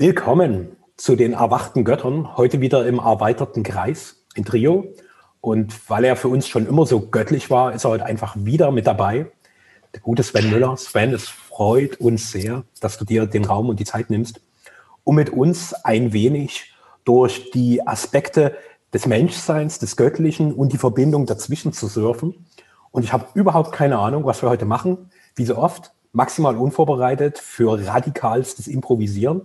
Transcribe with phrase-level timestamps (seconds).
[0.00, 4.94] Willkommen zu den erwachten Göttern, heute wieder im erweiterten Kreis in Trio.
[5.40, 8.70] Und weil er für uns schon immer so göttlich war, ist er heute einfach wieder
[8.70, 9.26] mit dabei.
[9.92, 10.76] Der gute Sven Müller.
[10.76, 14.40] Sven, es freut uns sehr, dass du dir den Raum und die Zeit nimmst,
[15.02, 16.72] um mit uns ein wenig
[17.04, 18.56] durch die Aspekte
[18.94, 22.46] des Menschseins, des Göttlichen und die Verbindung dazwischen zu surfen.
[22.92, 25.10] Und ich habe überhaupt keine Ahnung, was wir heute machen.
[25.34, 29.42] Wie so oft, maximal unvorbereitet für radikalstes Improvisieren.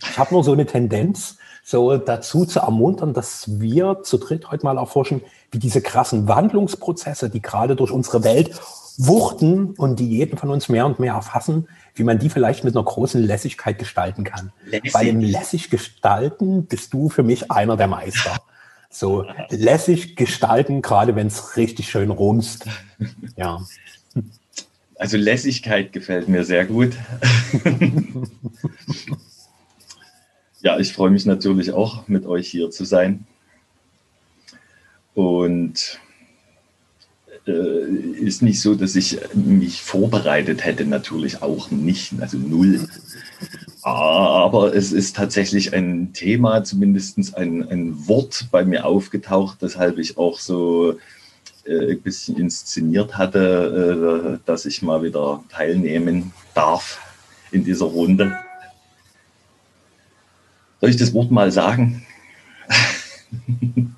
[0.00, 4.64] Ich habe nur so eine Tendenz, so dazu zu ermuntern, dass wir zu dritt heute
[4.64, 8.52] mal erforschen, wie diese krassen Wandlungsprozesse, die gerade durch unsere Welt
[8.98, 12.76] wuchten und die jeden von uns mehr und mehr erfassen, wie man die vielleicht mit
[12.76, 14.52] einer großen Lässigkeit gestalten kann.
[14.64, 14.92] Lässig.
[14.92, 18.36] Bei dem lässig gestalten bist du für mich einer der Meister.
[18.88, 22.66] So lässig gestalten, gerade wenn es richtig schön rumst.
[23.36, 23.60] Ja.
[24.98, 26.92] Also Lässigkeit gefällt mir sehr gut.
[30.60, 33.26] Ja, ich freue mich natürlich auch, mit euch hier zu sein.
[35.14, 36.00] Und
[37.46, 37.86] äh,
[38.20, 42.88] ist nicht so, dass ich mich vorbereitet hätte, natürlich auch nicht, also null.
[43.82, 50.18] Aber es ist tatsächlich ein Thema, zumindest ein, ein Wort bei mir aufgetaucht, weshalb ich
[50.18, 50.98] auch so
[51.64, 57.00] äh, ein bisschen inszeniert hatte, äh, dass ich mal wieder teilnehmen darf
[57.52, 58.36] in dieser Runde.
[60.86, 62.06] Soll ich das Wort mal sagen?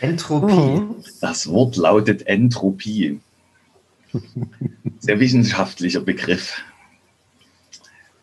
[0.00, 0.80] Entropie.
[0.80, 0.96] Mhm.
[1.20, 3.20] Das Wort lautet Entropie.
[4.98, 6.64] Sehr wissenschaftlicher Begriff.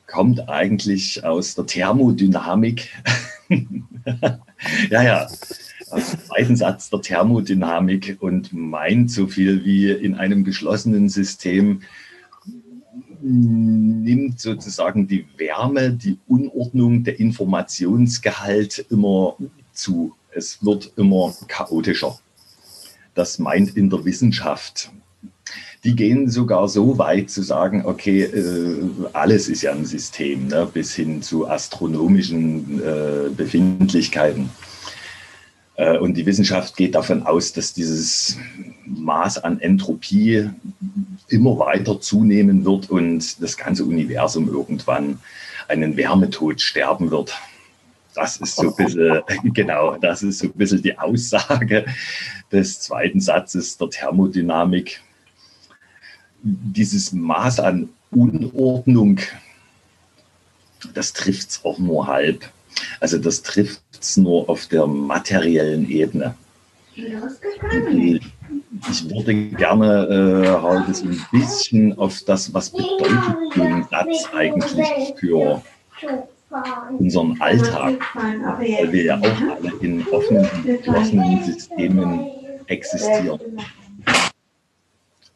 [0.05, 2.89] Kommt eigentlich aus der Thermodynamik.
[4.89, 5.27] ja, ja.
[5.89, 11.83] Aus dem zweiten Satz der Thermodynamik und meint so viel wie in einem geschlossenen System
[13.23, 19.37] nimmt sozusagen die Wärme, die Unordnung, der Informationsgehalt immer
[19.71, 20.13] zu.
[20.31, 22.19] Es wird immer chaotischer.
[23.15, 24.91] Das meint in der Wissenschaft.
[25.83, 30.67] Die gehen sogar so weit zu sagen, okay, äh, alles ist ja ein System, ne,
[30.71, 34.49] bis hin zu astronomischen äh, Befindlichkeiten.
[35.75, 38.37] Äh, und die Wissenschaft geht davon aus, dass dieses
[38.85, 40.49] Maß an Entropie
[41.33, 45.19] immer weiter zunehmen wird und das ganze Universum irgendwann
[45.67, 47.35] einen Wärmetod sterben wird.
[48.15, 49.21] Das ist so ein bisschen,
[49.53, 51.85] genau, das ist so ein bisschen die Aussage
[52.51, 55.01] des zweiten Satzes der Thermodynamik.
[56.43, 59.19] Dieses Maß an Unordnung,
[60.93, 62.45] das trifft es auch nur halb.
[62.99, 66.35] Also das trifft es nur auf der materiellen Ebene.
[68.89, 75.13] Ich würde gerne äh, heute so ein bisschen auf das, was bedeutet den Satz eigentlich
[75.17, 75.61] für
[76.97, 82.27] unseren Alltag, weil wir ja auch alle in offenen und geschlossenen Systemen
[82.67, 83.39] existieren.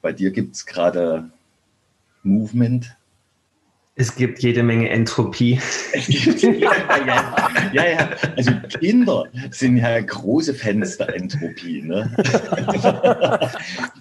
[0.01, 1.29] Bei dir gibt es gerade
[2.23, 2.95] Movement,
[3.99, 5.59] es gibt jede Menge Entropie.
[6.07, 6.51] ja,
[7.07, 7.43] ja,
[7.73, 11.81] ja, ja, also Kinder sind ja große Fans der Entropie.
[11.81, 12.15] Ne?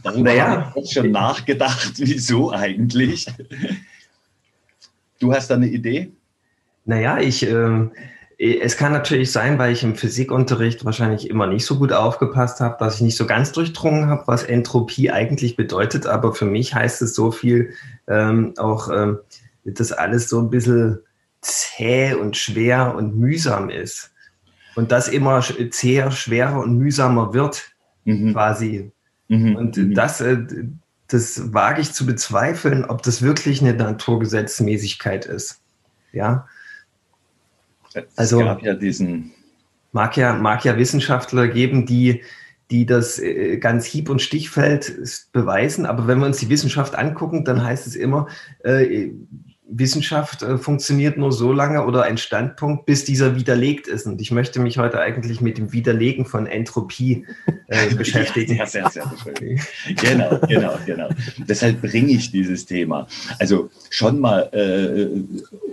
[0.02, 0.66] Darüber naja.
[0.66, 3.26] habe ich schon nachgedacht, wieso eigentlich.
[5.18, 6.12] Du hast da eine Idee?
[6.84, 7.88] Naja, ich, äh,
[8.38, 12.76] es kann natürlich sein, weil ich im Physikunterricht wahrscheinlich immer nicht so gut aufgepasst habe,
[12.78, 16.06] dass ich nicht so ganz durchdrungen habe, was Entropie eigentlich bedeutet.
[16.06, 17.72] Aber für mich heißt es so viel
[18.06, 18.90] ähm, auch.
[18.90, 19.20] Ähm,
[19.74, 21.00] das alles so ein bisschen
[21.40, 24.12] zäh und schwer und mühsam ist.
[24.74, 27.70] Und das immer zäher, schwerer und mühsamer wird,
[28.04, 28.32] mhm.
[28.32, 28.92] quasi.
[29.28, 29.56] Mhm.
[29.56, 29.94] Und mhm.
[29.94, 30.38] das, äh,
[31.08, 35.60] das wage ich zu bezweifeln, ob das wirklich eine Naturgesetzmäßigkeit ist.
[36.12, 36.46] Ja.
[38.16, 39.32] Also, es gab ja diesen.
[39.92, 42.22] Mag ja, mag ja Wissenschaftler geben, die,
[42.70, 44.94] die das äh, ganz hieb- und stichfeld
[45.32, 45.86] beweisen.
[45.86, 48.28] Aber wenn wir uns die Wissenschaft angucken, dann heißt es immer,
[48.62, 49.10] äh,
[49.68, 54.06] Wissenschaft äh, funktioniert nur so lange oder ein Standpunkt, bis dieser widerlegt ist.
[54.06, 57.26] Und ich möchte mich heute eigentlich mit dem Widerlegen von Entropie
[57.66, 58.56] äh, beschäftigen.
[58.56, 59.34] Ja, sehr, sehr, sehr
[59.94, 61.08] genau, genau, genau.
[61.38, 63.08] Deshalb bringe ich dieses Thema.
[63.38, 65.08] Also schon mal äh,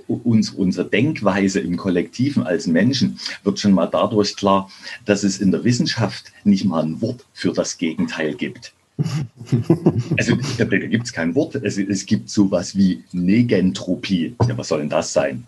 [0.07, 4.69] uns, unsere Denkweise im Kollektiven als Menschen wird schon mal dadurch klar,
[5.05, 8.73] dass es in der Wissenschaft nicht mal ein Wort für das Gegenteil gibt.
[10.17, 11.55] Also da gibt es kein Wort.
[11.55, 14.35] Es, es gibt sowas wie Negentropie.
[14.47, 15.45] Ja, was soll denn das sein?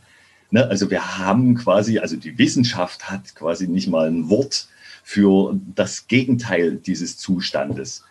[0.51, 0.67] Ne?
[0.67, 4.67] Also wir haben quasi, also die Wissenschaft hat quasi nicht mal ein Wort
[5.03, 8.03] für das Gegenteil dieses Zustandes.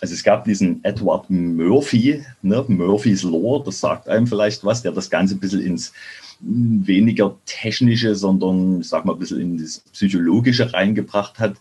[0.00, 4.92] Also es gab diesen Edward Murphy, ne, Murphys Law, das sagt einem vielleicht was, der
[4.92, 5.92] das Ganze ein bisschen ins
[6.40, 11.56] weniger technische, sondern, ich sag mal, ein bisschen in das Psychologische reingebracht hat.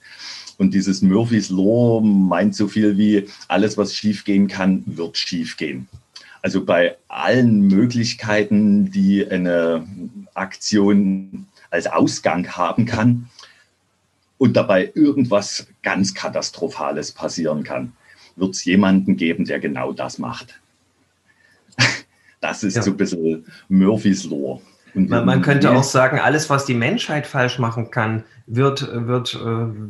[0.58, 5.88] Und dieses Murphys Law meint so viel wie, alles, was schiefgehen kann, wird schiefgehen.
[6.42, 9.88] Also bei allen Möglichkeiten, die eine
[10.34, 13.30] Aktion als Ausgang haben kann
[14.38, 17.94] und dabei irgendwas ganz Katastrophales passieren kann,
[18.36, 20.60] wird es jemanden geben, der genau das macht.
[22.42, 22.82] Das ist ja.
[22.82, 24.62] so ein bisschen Murphys Law.
[24.94, 29.38] Man, man, könnte auch sagen, alles, was die Menschheit falsch machen kann, wird, wird, äh,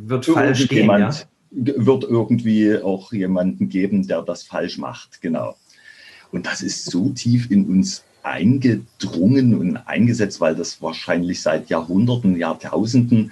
[0.08, 0.88] wird falsch gehen.
[0.88, 1.10] Ja?
[1.50, 5.56] Wird irgendwie auch jemanden geben, der das falsch macht, genau.
[6.32, 12.36] Und das ist so tief in uns eingedrungen und eingesetzt, weil das wahrscheinlich seit Jahrhunderten,
[12.36, 13.30] Jahrtausenden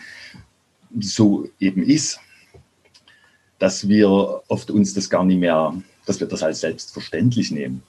[1.00, 2.20] so eben ist,
[3.58, 7.82] dass wir oft uns das gar nicht mehr, dass wir das als selbstverständlich nehmen.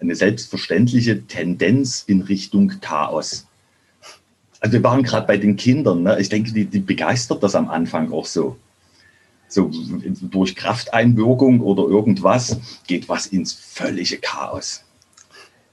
[0.00, 3.46] Eine selbstverständliche Tendenz in Richtung Chaos.
[4.60, 6.18] Also wir waren gerade bei den Kindern, ne?
[6.20, 8.56] ich denke, die, die begeistert das am Anfang auch so.
[9.48, 9.70] So
[10.20, 14.84] durch Krafteinwirkung oder irgendwas geht was ins völlige Chaos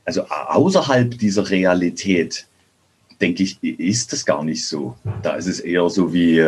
[0.06, 2.46] also außerhalb dieser Realität,
[3.20, 4.96] denke ich, ist das gar nicht so.
[5.24, 6.48] Da ist es eher so wie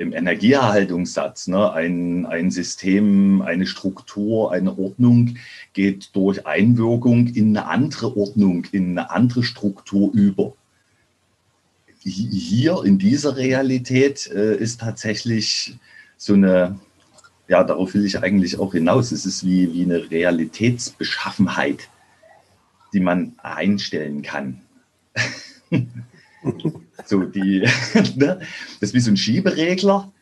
[0.00, 1.48] im Energieerhaltungssatz.
[1.48, 1.72] Ne?
[1.72, 5.36] Ein, ein System, eine Struktur, eine Ordnung
[5.72, 10.54] geht durch Einwirkung in eine andere Ordnung, in eine andere Struktur über.
[12.02, 15.76] Hier in dieser Realität äh, ist tatsächlich
[16.16, 16.80] so eine,
[17.46, 19.12] ja, darauf will ich eigentlich auch hinaus.
[19.12, 21.88] Es ist wie, wie eine Realitätsbeschaffenheit
[22.92, 24.60] die man einstellen kann.
[27.06, 27.60] so die,
[28.16, 28.40] ne?
[28.80, 30.12] das ist wie so ein Schieberegler.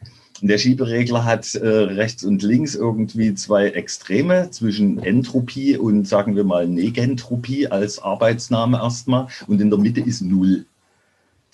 [0.40, 6.44] Der Schieberegler hat äh, rechts und links irgendwie zwei Extreme zwischen Entropie und sagen wir
[6.44, 9.26] mal Negentropie als Arbeitsname erstmal.
[9.48, 10.64] Und in der Mitte ist Null.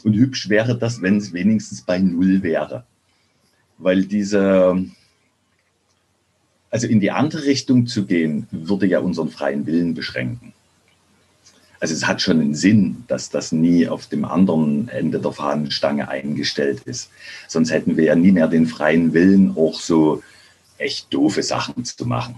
[0.03, 2.85] Und hübsch wäre das, wenn es wenigstens bei Null wäre.
[3.79, 4.85] Weil diese,
[6.71, 10.53] also in die andere Richtung zu gehen, würde ja unseren freien Willen beschränken.
[11.85, 16.09] Also es hat schon einen Sinn, dass das nie auf dem anderen Ende der Fahnenstange
[16.09, 17.11] eingestellt ist.
[17.47, 20.23] Sonst hätten wir ja nie mehr den freien Willen, auch so
[20.79, 22.37] echt doofe Sachen zu machen.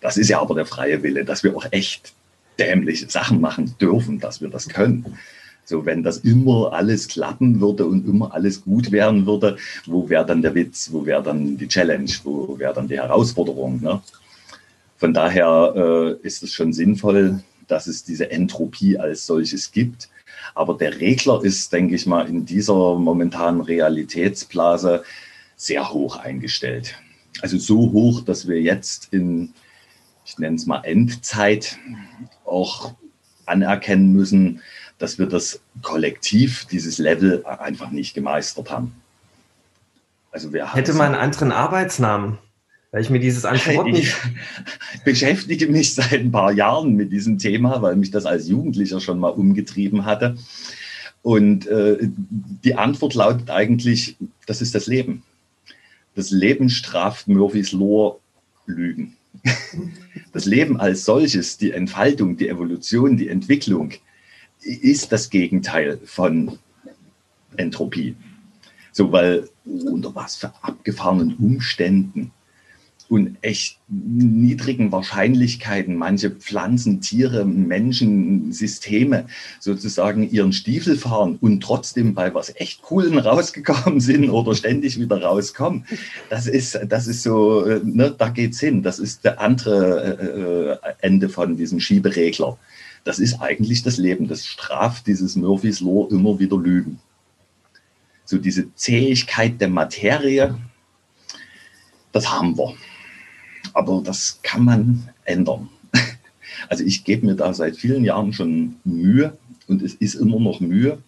[0.00, 2.14] Das ist ja aber der freie Wille, dass wir auch echt
[2.58, 5.18] dämliche Sachen machen dürfen, dass wir das können.
[5.66, 10.24] So, wenn das immer alles klappen würde und immer alles gut werden würde, wo wäre
[10.24, 13.82] dann der Witz, wo wäre dann die Challenge, wo wäre dann die Herausforderung?
[13.82, 14.00] Ne?
[14.96, 20.08] Von daher äh, ist es schon sinnvoll, dass es diese Entropie als solches gibt.
[20.54, 25.04] Aber der Regler ist, denke ich mal, in dieser momentanen Realitätsblase
[25.56, 26.96] sehr hoch eingestellt.
[27.42, 29.52] Also so hoch, dass wir jetzt in,
[30.24, 31.78] ich nenne es mal Endzeit,
[32.44, 32.94] auch
[33.46, 34.62] anerkennen müssen,
[34.98, 38.94] dass wir das Kollektiv, dieses Level einfach nicht gemeistert haben.
[40.30, 42.38] Also wir Hätte man einen anderen Arbeitsnamen?
[42.90, 43.94] Weil ich mir dieses Antworten.
[43.94, 44.14] Ich
[45.04, 49.18] beschäftige mich seit ein paar Jahren mit diesem Thema, weil mich das als Jugendlicher schon
[49.18, 50.36] mal umgetrieben hatte.
[51.22, 55.22] Und äh, die Antwort lautet eigentlich, das ist das Leben.
[56.14, 58.18] Das Leben straft Murphys Law
[58.66, 59.16] Lügen.
[60.32, 63.92] Das Leben als solches, die Entfaltung, die Evolution, die Entwicklung,
[64.60, 66.58] ist das Gegenteil von
[67.56, 68.14] Entropie.
[68.92, 72.30] So, weil unter was für abgefahrenen Umständen
[73.08, 79.26] und echt niedrigen Wahrscheinlichkeiten manche Pflanzen, Tiere, Menschen, Systeme
[79.60, 85.22] sozusagen ihren Stiefel fahren und trotzdem bei was echt Coolen rausgekommen sind oder ständig wieder
[85.22, 85.86] rauskommen.
[86.28, 88.82] Das ist, das ist so, ne, da geht's hin.
[88.82, 92.58] Das ist der andere äh, äh, Ende von diesem Schieberegler.
[93.04, 94.28] Das ist eigentlich das Leben.
[94.28, 97.00] Das straft dieses Murphys Law immer wieder Lügen.
[98.26, 100.58] So diese Zähigkeit der Materie,
[102.12, 102.74] das haben wir.
[103.72, 105.68] Aber das kann man ändern.
[106.68, 109.38] Also ich gebe mir da seit vielen Jahren schon Mühe
[109.68, 110.98] und es ist immer noch Mühe,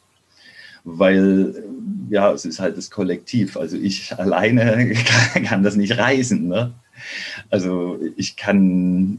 [0.84, 1.64] weil
[2.08, 3.56] ja, es ist halt das Kollektiv.
[3.56, 4.94] Also ich alleine
[5.44, 6.48] kann das nicht reisen.
[6.48, 6.72] Ne?
[7.50, 9.18] Also ich kann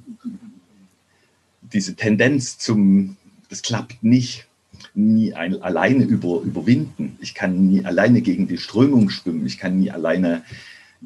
[1.61, 3.17] diese Tendenz zum,
[3.50, 4.47] das klappt nicht,
[4.93, 7.17] nie ein, alleine über, überwinden.
[7.21, 9.45] Ich kann nie alleine gegen die Strömung schwimmen.
[9.45, 10.43] Ich kann nie alleine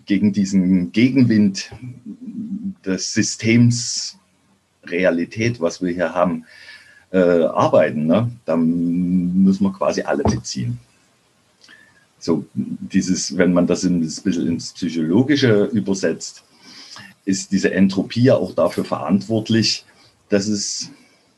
[0.06, 1.72] gegen diesen Gegenwind
[2.86, 4.18] des Systems
[4.86, 6.46] Realität, was wir hier haben,
[7.12, 8.06] äh, arbeiten.
[8.06, 8.32] Ne?
[8.46, 10.80] Da müssen wir quasi alle beziehen.
[12.20, 16.44] So dieses, wenn man das ein bisschen ins Psychologische übersetzt,
[17.24, 19.86] ist diese Entropie auch dafür verantwortlich,
[20.30, 20.90] dass es,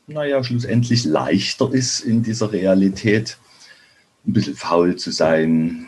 [0.06, 3.38] naja, schlussendlich leichter ist in dieser Realität,
[4.26, 5.86] ein bisschen faul zu sein,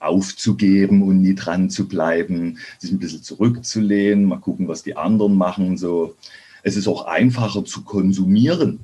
[0.00, 5.34] aufzugeben und nie dran zu bleiben, sich ein bisschen zurückzulehnen, mal gucken, was die anderen
[5.34, 5.76] machen.
[5.76, 6.14] So.
[6.62, 8.80] Es ist auch einfacher zu konsumieren,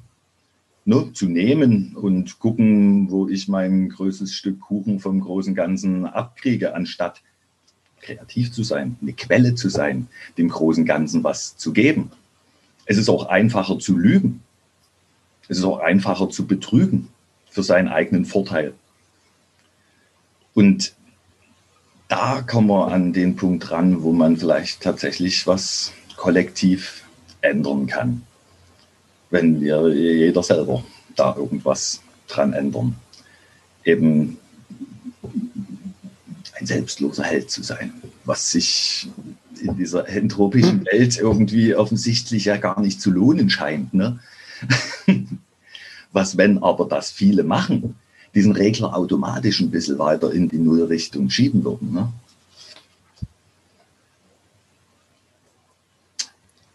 [0.85, 6.75] ne, zu nehmen und gucken, wo ich mein größtes Stück Kuchen vom großen Ganzen abkriege,
[6.75, 7.23] anstatt
[8.00, 12.11] kreativ zu sein, eine Quelle zu sein, dem großen Ganzen was zu geben.
[12.87, 14.42] Es ist auch einfacher zu lügen.
[15.49, 17.09] Es ist auch einfacher zu betrügen
[17.50, 18.75] für seinen eigenen Vorteil.
[20.54, 20.94] Und
[22.08, 27.02] da kommen wir an den Punkt ran, wo man vielleicht tatsächlich was kollektiv
[27.40, 28.23] ändern kann,
[29.30, 30.84] wenn wir jeder selber
[31.16, 32.96] da irgendwas dran ändern.
[33.84, 34.38] Eben
[36.58, 37.92] ein selbstloser Held zu sein,
[38.25, 39.08] was sich
[39.61, 43.94] in dieser entropischen Welt irgendwie offensichtlich ja gar nicht zu lohnen scheint.
[43.94, 44.20] Ne?
[46.12, 47.96] Was, wenn aber das viele machen,
[48.34, 51.92] diesen Regler automatisch ein bisschen weiter in die Nullrichtung schieben würden.
[51.92, 52.12] Ne?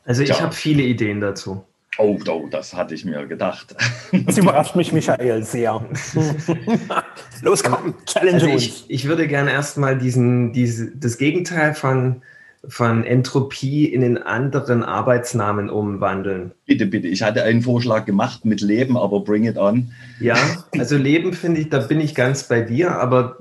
[0.05, 1.63] Also ich habe viele Ideen dazu.
[1.97, 3.75] Oh, oh, das hatte ich mir gedacht.
[4.25, 5.85] Das überrascht mich, Michael, sehr.
[7.41, 12.21] Los, komm, challenge also ich, ich würde gerne erstmal diesen, diese, das Gegenteil von
[12.67, 16.51] von Entropie in den anderen Arbeitsnamen umwandeln.
[16.65, 17.07] Bitte, bitte.
[17.07, 19.91] Ich hatte einen Vorschlag gemacht mit Leben, aber bring it on.
[20.19, 20.35] Ja,
[20.77, 23.37] also Leben finde ich, da bin ich ganz bei dir, aber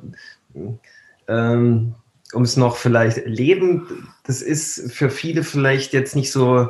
[1.27, 1.95] ähm,
[2.33, 6.69] um es noch vielleicht, Leben, das ist für viele vielleicht jetzt nicht so,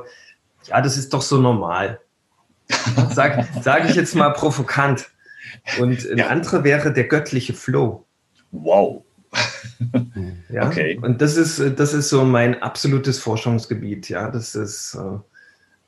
[0.64, 2.00] ja, das ist doch so normal.
[3.12, 5.10] Sage sag ich jetzt mal provokant.
[5.78, 6.26] Und ein ja.
[6.28, 8.04] anderer wäre der göttliche Flow.
[8.52, 9.04] Wow.
[10.50, 10.98] ja, okay.
[11.00, 14.08] Und das ist, das ist so mein absolutes Forschungsgebiet.
[14.08, 15.18] Ja, das ist, äh,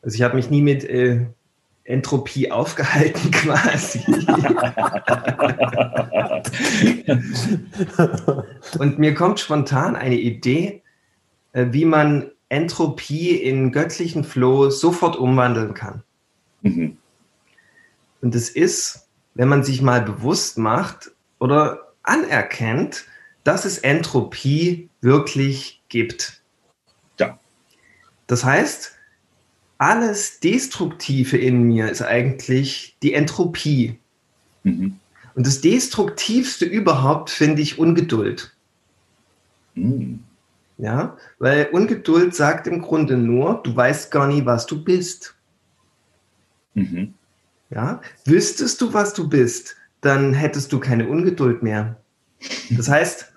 [0.03, 1.27] also ich habe mich nie mit äh,
[1.85, 4.01] Entropie aufgehalten quasi.
[8.79, 10.83] Und mir kommt spontan eine Idee,
[11.53, 16.03] äh, wie man Entropie in göttlichen Flow sofort umwandeln kann.
[16.63, 16.97] Mhm.
[18.21, 23.05] Und das ist, wenn man sich mal bewusst macht oder anerkennt,
[23.45, 26.43] dass es Entropie wirklich gibt.
[27.19, 27.39] Ja.
[28.27, 28.97] Das heißt,
[29.79, 33.99] alles Destruktive in mir ist eigentlich die Entropie.
[34.63, 34.99] Mhm.
[35.35, 38.55] Und das Destruktivste überhaupt finde ich Ungeduld.
[39.75, 40.23] Mhm.
[40.77, 45.35] Ja, weil Ungeduld sagt im Grunde nur, du weißt gar nie, was du bist.
[46.75, 47.15] Mhm.
[47.71, 52.01] Ja, wüsstest du, was du bist, dann hättest du keine Ungeduld mehr.
[52.71, 53.30] Das heißt,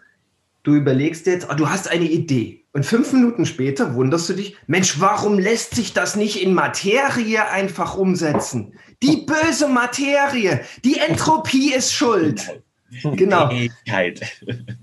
[0.63, 2.65] du überlegst jetzt, oh, du hast eine Idee.
[2.72, 7.48] Und fünf Minuten später wunderst du dich, Mensch, warum lässt sich das nicht in Materie
[7.50, 8.74] einfach umsetzen?
[9.03, 12.62] Die böse Materie, die Entropie ist schuld.
[13.03, 13.50] Genau.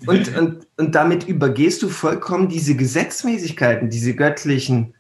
[0.07, 4.95] Und, und, und damit übergehst du vollkommen diese Gesetzmäßigkeiten, diese göttlichen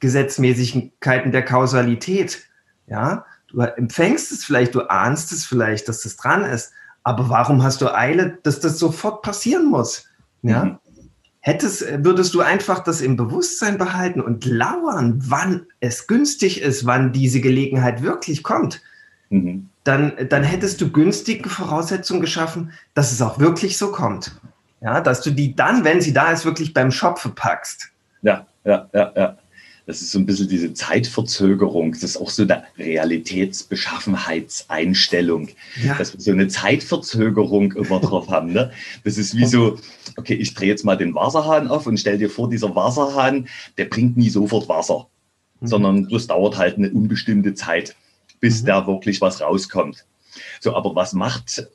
[0.00, 2.44] Gesetzmäßigkeiten der Kausalität.
[2.86, 6.72] Ja, du empfängst es vielleicht, du ahnst es vielleicht, dass das dran ist,
[7.04, 10.06] aber warum hast du Eile, dass das sofort passieren muss?
[10.42, 10.64] Ja?
[10.64, 10.78] Mhm.
[11.40, 17.12] Hättest, würdest du einfach das im Bewusstsein behalten und lauern, wann es günstig ist, wann
[17.12, 18.80] diese Gelegenheit wirklich kommt,
[19.28, 19.68] mhm.
[19.84, 24.40] dann, dann hättest du günstige Voraussetzungen geschaffen, dass es auch wirklich so kommt.
[24.80, 27.90] Ja, dass du die dann, wenn sie da ist, wirklich beim Schopfe packst.
[28.22, 29.36] Ja, ja, ja, ja.
[29.86, 31.92] Das ist so ein bisschen diese Zeitverzögerung.
[31.92, 35.50] Das ist auch so eine Realitätsbeschaffenheitseinstellung,
[35.82, 35.94] ja.
[35.96, 38.50] dass wir so eine Zeitverzögerung immer drauf haben.
[38.52, 38.72] Ne?
[39.04, 39.78] Das ist wie so,
[40.16, 43.84] okay, ich drehe jetzt mal den Wasserhahn auf und stell dir vor, dieser Wasserhahn, der
[43.84, 45.06] bringt nie sofort Wasser,
[45.60, 45.66] mhm.
[45.66, 47.94] sondern das dauert halt eine unbestimmte Zeit,
[48.40, 48.66] bis mhm.
[48.66, 50.06] da wirklich was rauskommt.
[50.60, 51.68] So, aber was macht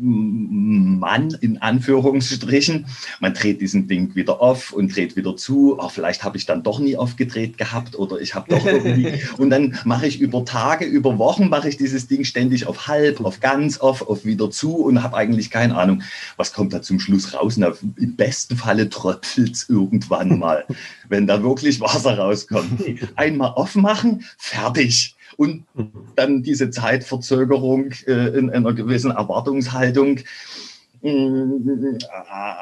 [0.00, 2.86] Mann in Anführungsstrichen.
[3.20, 5.78] Man dreht diesen Ding wieder auf und dreht wieder zu.
[5.80, 9.14] Ach, vielleicht habe ich dann doch nie aufgedreht gehabt oder ich habe doch irgendwie.
[9.38, 13.20] und dann mache ich über Tage, über Wochen mache ich dieses Ding ständig auf halb,
[13.20, 16.02] auf ganz, auf, auf wieder zu und habe eigentlich keine Ahnung,
[16.36, 17.56] was kommt da zum Schluss raus.
[17.56, 20.64] Und Im besten Falle tröpfelt es irgendwann mal,
[21.08, 22.84] wenn da wirklich Wasser rauskommt.
[23.16, 25.64] Einmal aufmachen, fertig und
[26.16, 30.20] dann diese Zeitverzögerung äh, in einer gewissen Erwartungshaltung
[31.02, 31.44] äh,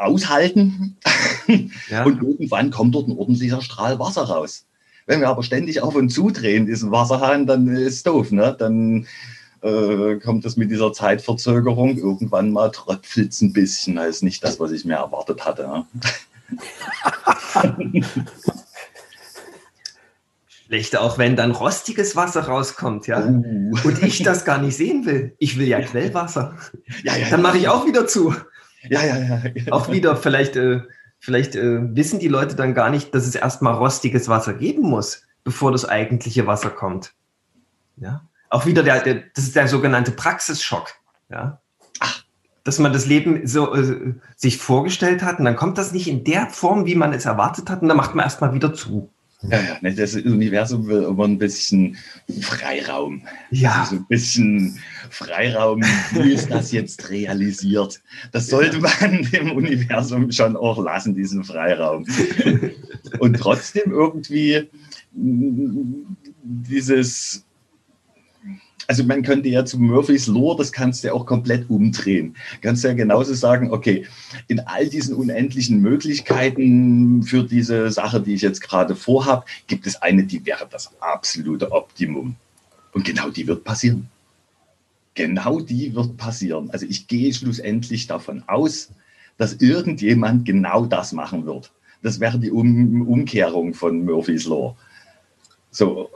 [0.01, 0.97] aushalten.
[1.89, 2.05] Ja.
[2.05, 4.67] Und irgendwann kommt dort ein ordentlicher Strahl Wasser raus.
[5.07, 8.33] Wenn wir aber ständig auf und zu drehen, diesen Wasserhahn, dann ist es doof.
[8.33, 8.57] Ne?
[8.59, 9.07] Dann,
[9.63, 11.99] äh, kommt es mit dieser Zeitverzögerung.
[11.99, 13.95] Irgendwann mal tröpfelt es ein bisschen.
[13.95, 15.63] Das ist nicht das, was ich mir erwartet hatte.
[15.63, 15.87] Ja.
[20.67, 23.25] Schlecht auch, wenn dann rostiges Wasser rauskommt, ja.
[23.25, 23.73] Uh.
[23.85, 25.37] Und ich das gar nicht sehen will.
[25.39, 26.57] Ich will ja Quellwasser.
[27.05, 28.35] Ja, ja, dann mache ich auch wieder zu.
[28.83, 29.73] Ja, ja, ja.
[29.73, 30.81] Auch wieder, vielleicht, äh,
[31.21, 35.23] vielleicht äh, wissen die Leute dann gar nicht, dass es erstmal rostiges Wasser geben muss,
[35.45, 37.15] bevor das eigentliche Wasser kommt.
[37.97, 38.23] Ja.
[38.51, 40.91] Auch wieder der, der das ist der sogenannte Praxisschock.
[41.31, 41.61] Ja.
[42.01, 42.25] Ach.
[42.65, 46.25] Dass man das Leben so äh, sich vorgestellt hat und dann kommt das nicht in
[46.25, 49.13] der Form, wie man es erwartet hat und dann macht man erstmal wieder zu.
[49.43, 51.97] Ja, ja, das Universum will immer ein bisschen
[52.41, 53.23] Freiraum.
[53.51, 53.83] Ja.
[53.83, 54.79] Also ein bisschen
[55.11, 58.01] Freiraum, wie ist das jetzt realisiert?
[58.33, 62.07] Das sollte man dem Universum schon auch lassen, diesen Freiraum.
[63.19, 64.69] Und trotzdem irgendwie
[65.13, 67.46] dieses
[68.89, 72.37] also man könnte ja zu Murphys Law, das kannst du ja auch komplett umdrehen.
[72.61, 74.07] Kannst ja genauso sagen, okay,
[74.49, 80.01] in all diesen unendlichen Möglichkeiten für diese Sache, die ich jetzt gerade vorhabe, gibt es
[80.03, 82.37] eine, die wäre das absolute Optimum.
[82.93, 84.09] Und genau die wird passieren.
[85.15, 86.71] Genau die wird passieren.
[86.71, 88.91] Also ich gehe schlussendlich davon aus,
[89.39, 91.73] dass irgendjemand genau das machen wird.
[92.03, 94.77] Das wäre die um Umkehrung von Murphys Law.
[95.77, 96.09] So,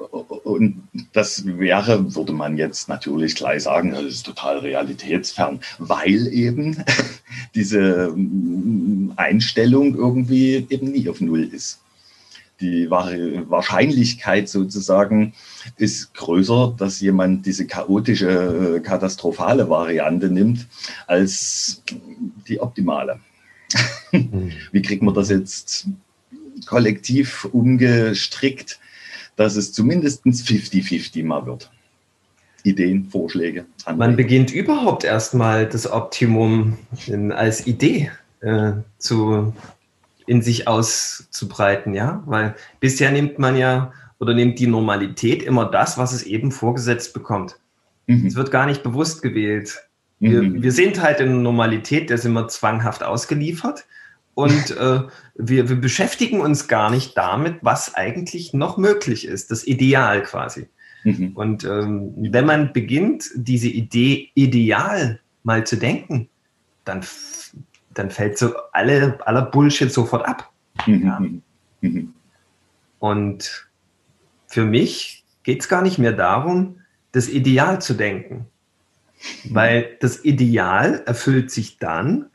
[0.44, 6.82] und das wäre, würde man jetzt natürlich gleich sagen, das ist total realitätsfern, weil eben
[7.54, 11.78] diese mm, Einstellung irgendwie eben nie auf Null ist.
[12.62, 15.34] Die Wahrscheinlichkeit sozusagen
[15.76, 20.68] ist größer, dass jemand diese chaotische, äh, katastrophale Variante nimmt,
[21.06, 21.82] als
[22.48, 23.20] die optimale.
[24.08, 24.52] Hm.
[24.72, 25.86] Wie kriegt man das jetzt
[26.64, 28.79] kollektiv umgestrickt?
[29.40, 31.70] Dass es zumindest 50-50 mal wird.
[32.62, 33.64] Ideen, Vorschläge.
[33.86, 33.98] Anregungen.
[33.98, 38.10] Man beginnt überhaupt erstmal das Optimum in, als Idee
[38.42, 39.54] äh, zu,
[40.26, 45.96] in sich auszubreiten, ja, weil bisher nimmt man ja oder nimmt die Normalität immer das,
[45.96, 47.58] was es eben vorgesetzt bekommt.
[48.08, 48.26] Mhm.
[48.26, 49.88] Es wird gar nicht bewusst gewählt.
[50.18, 50.62] Wir, mhm.
[50.62, 53.86] wir sind halt in Normalität, der sind wir zwanghaft ausgeliefert.
[54.40, 55.02] Und äh,
[55.34, 60.68] wir, wir beschäftigen uns gar nicht damit, was eigentlich noch möglich ist, das Ideal quasi.
[61.04, 61.32] Mhm.
[61.34, 66.28] Und ähm, wenn man beginnt, diese Idee ideal mal zu denken,
[66.84, 67.04] dann,
[67.92, 70.50] dann fällt so alle, aller Bullshit sofort ab.
[70.86, 71.06] Mhm.
[71.06, 71.20] Ja.
[71.80, 72.14] Mhm.
[72.98, 73.68] Und
[74.46, 76.80] für mich geht es gar nicht mehr darum,
[77.12, 78.46] das Ideal zu denken.
[79.44, 82.30] Weil das Ideal erfüllt sich dann,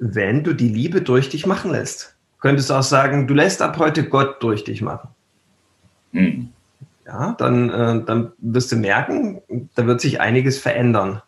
[0.00, 2.16] wenn du die Liebe durch dich machen lässt.
[2.36, 5.10] Du könntest auch sagen, du lässt ab heute Gott durch dich machen.
[6.12, 6.48] Hm.
[7.06, 9.42] Ja, dann, äh, dann wirst du merken,
[9.74, 11.22] da wird sich einiges verändern.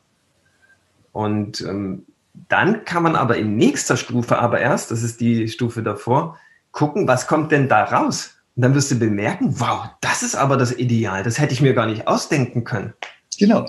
[1.13, 2.07] Und ähm,
[2.49, 6.39] dann kann man aber in nächster Stufe aber erst, das ist die Stufe davor,
[6.71, 8.37] gucken, was kommt denn da raus?
[8.57, 11.75] Und dann wirst du bemerken, wow, das ist aber das Ideal, das hätte ich mir
[11.75, 12.95] gar nicht ausdenken können.
[13.39, 13.67] Genau.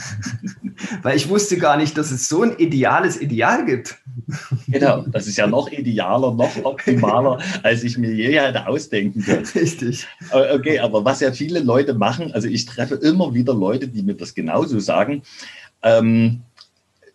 [1.02, 3.98] Weil ich wusste gar nicht, dass es so ein ideales Ideal gibt.
[4.68, 9.46] Genau, das ist ja noch idealer, noch optimaler, als ich mir je hätte ausdenken können.
[9.54, 10.06] Richtig.
[10.30, 14.14] Okay, aber was ja viele Leute machen, also ich treffe immer wieder Leute, die mir
[14.14, 15.22] das genauso sagen,
[15.82, 16.42] ähm,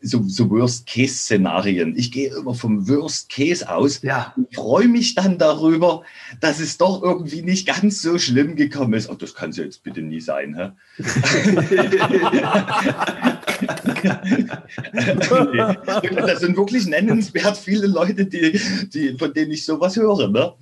[0.03, 1.97] so, so Worst-Case-Szenarien.
[1.97, 4.33] Ich gehe immer vom Worst-Case aus ja.
[4.35, 6.03] und freue mich dann darüber,
[6.39, 9.09] dass es doch irgendwie nicht ganz so schlimm gekommen ist.
[9.09, 10.55] Oh, das kann es jetzt bitte nie sein.
[10.55, 10.71] Hä?
[16.15, 18.59] das sind wirklich nennenswert viele Leute, die,
[18.93, 20.27] die, von denen ich sowas höre.
[20.27, 20.53] Ne?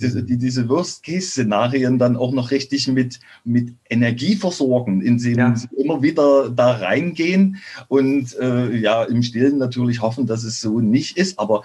[0.00, 5.56] Die, die diese Worst-Case-Szenarien dann auch noch richtig mit, mit Energie versorgen, indem ja.
[5.56, 10.80] sie immer wieder da reingehen und äh, ja, im Stillen natürlich hoffen, dass es so
[10.80, 11.62] nicht ist, aber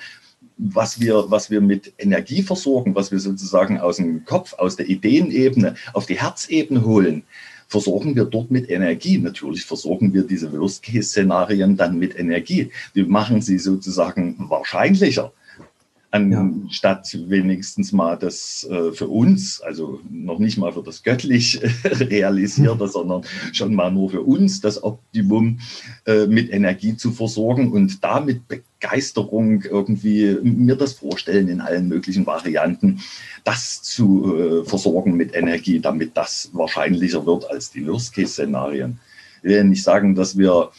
[0.57, 4.89] was wir, was wir mit Energie versorgen, was wir sozusagen aus dem Kopf, aus der
[4.89, 7.23] Ideenebene auf die Herzebene holen,
[7.69, 9.19] versorgen wir dort mit Energie.
[9.19, 12.71] Natürlich versorgen wir diese Worst-Case-Szenarien dann mit Energie.
[12.93, 15.31] Wir machen sie sozusagen wahrscheinlicher
[16.11, 17.19] anstatt ja.
[17.29, 22.89] wenigstens mal das äh, für uns, also noch nicht mal für das göttlich realisierte, mhm.
[22.89, 25.59] sondern schon mal nur für uns das Optimum
[26.05, 32.25] äh, mit Energie zu versorgen und damit Begeisterung irgendwie mir das vorstellen in allen möglichen
[32.25, 33.01] Varianten,
[33.43, 38.99] das zu äh, versorgen mit Energie, damit das wahrscheinlicher wird als die Worst-Case-Szenarien.
[39.43, 40.71] Ich will nicht sagen, dass wir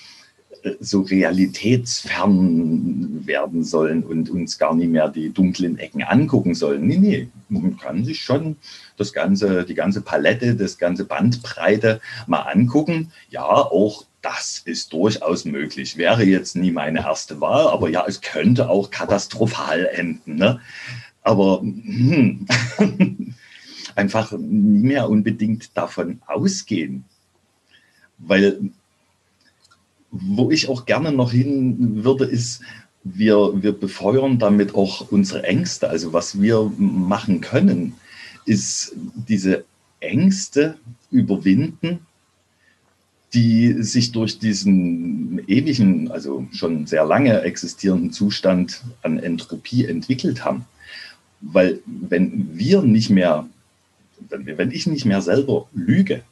[0.81, 6.87] so realitätsfern werden sollen und uns gar nicht mehr die dunklen Ecken angucken sollen.
[6.87, 8.57] Nee, nee, man kann sich schon
[8.97, 13.13] das ganze, die ganze Palette, das ganze Bandbreite mal angucken.
[13.31, 15.97] Ja, auch das ist durchaus möglich.
[15.97, 20.37] Wäre jetzt nie meine erste Wahl, aber ja, es könnte auch katastrophal enden.
[20.37, 20.61] Ne?
[21.23, 22.47] Aber hm,
[23.95, 27.05] einfach nie mehr unbedingt davon ausgehen.
[28.19, 28.71] Weil
[30.11, 32.61] wo ich auch gerne noch hin würde, ist,
[33.03, 35.89] wir, wir befeuern damit auch unsere Ängste.
[35.89, 37.95] Also was wir machen können,
[38.45, 38.95] ist
[39.29, 39.65] diese
[40.01, 40.77] Ängste
[41.11, 42.01] überwinden,
[43.33, 50.65] die sich durch diesen ewigen, also schon sehr lange existierenden Zustand an Entropie entwickelt haben.
[51.41, 53.49] Weil wenn wir nicht mehr,
[54.29, 56.23] wenn ich nicht mehr selber lüge,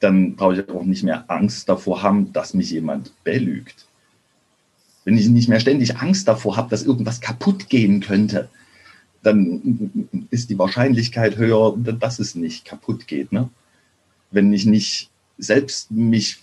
[0.00, 3.86] dann brauche ich auch nicht mehr Angst davor haben, dass mich jemand belügt.
[5.04, 8.48] Wenn ich nicht mehr ständig Angst davor habe, dass irgendwas kaputt gehen könnte,
[9.22, 13.32] dann ist die Wahrscheinlichkeit höher, dass es nicht kaputt geht.
[13.32, 13.48] Ne?
[14.30, 16.38] Wenn ich nicht selbst mich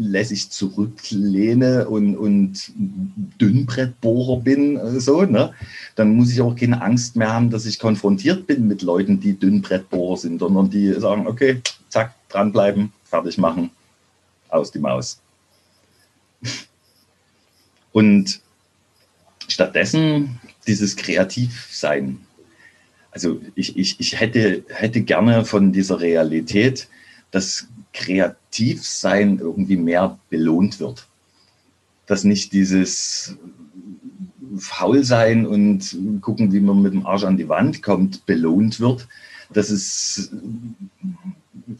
[0.00, 2.72] lässig zurücklehne und, und
[3.40, 5.52] Dünnbrettbohrer bin, so, ne,
[5.94, 9.38] dann muss ich auch keine Angst mehr haben, dass ich konfrontiert bin mit Leuten, die
[9.38, 11.62] Dünnbrettbohrer sind, sondern die sagen, okay,
[12.34, 13.70] dranbleiben, fertig machen,
[14.48, 15.20] aus die Maus.
[17.92, 18.40] Und
[19.48, 22.20] stattdessen dieses Kreativsein.
[23.10, 26.88] Also ich, ich, ich hätte, hätte gerne von dieser Realität,
[27.30, 31.06] dass Kreativsein irgendwie mehr belohnt wird.
[32.06, 33.36] Dass nicht dieses
[34.58, 39.06] Faulsein und gucken, wie man mit dem Arsch an die Wand kommt, belohnt wird.
[39.52, 40.32] Dass es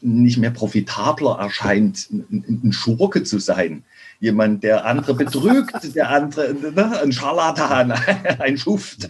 [0.04, 3.84] nicht mehr profitabler erscheint, ein Schurke zu sein.
[4.20, 7.92] Jemand, der andere betrügt, der andere, ne, ein Scharlatan,
[8.38, 9.08] ein Schuft.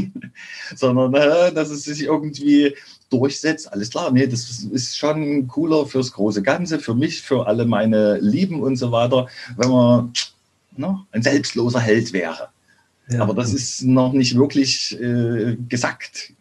[0.74, 2.74] Sondern, ne, dass es sich irgendwie
[3.08, 3.72] durchsetzt.
[3.72, 8.18] Alles klar, nee, das ist schon cooler fürs große Ganze, für mich, für alle meine
[8.18, 10.12] Lieben und so weiter, wenn man
[10.76, 12.48] ne, ein selbstloser Held wäre.
[13.08, 13.22] Ja.
[13.22, 16.32] Aber das ist noch nicht wirklich äh, gesagt.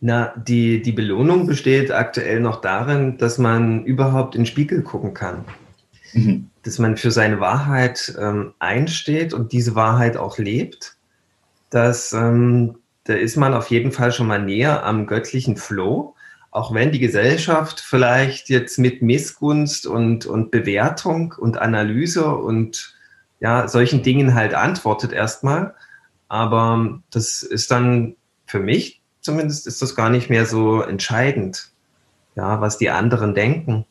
[0.00, 5.12] Na, die, die Belohnung besteht aktuell noch darin, dass man überhaupt in den Spiegel gucken
[5.12, 5.44] kann.
[6.14, 6.48] Mhm.
[6.62, 10.96] Dass man für seine Wahrheit ähm, einsteht und diese Wahrheit auch lebt.
[11.68, 16.14] Dass, ähm, da ist man auf jeden Fall schon mal näher am göttlichen Flow.
[16.50, 22.96] Auch wenn die Gesellschaft vielleicht jetzt mit Missgunst und, und Bewertung und Analyse und
[23.38, 25.74] ja, solchen Dingen halt antwortet erstmal.
[26.28, 28.99] Aber das ist dann für mich
[29.30, 31.68] zumindest ist das gar nicht mehr so entscheidend,
[32.34, 33.86] ja, was die anderen denken.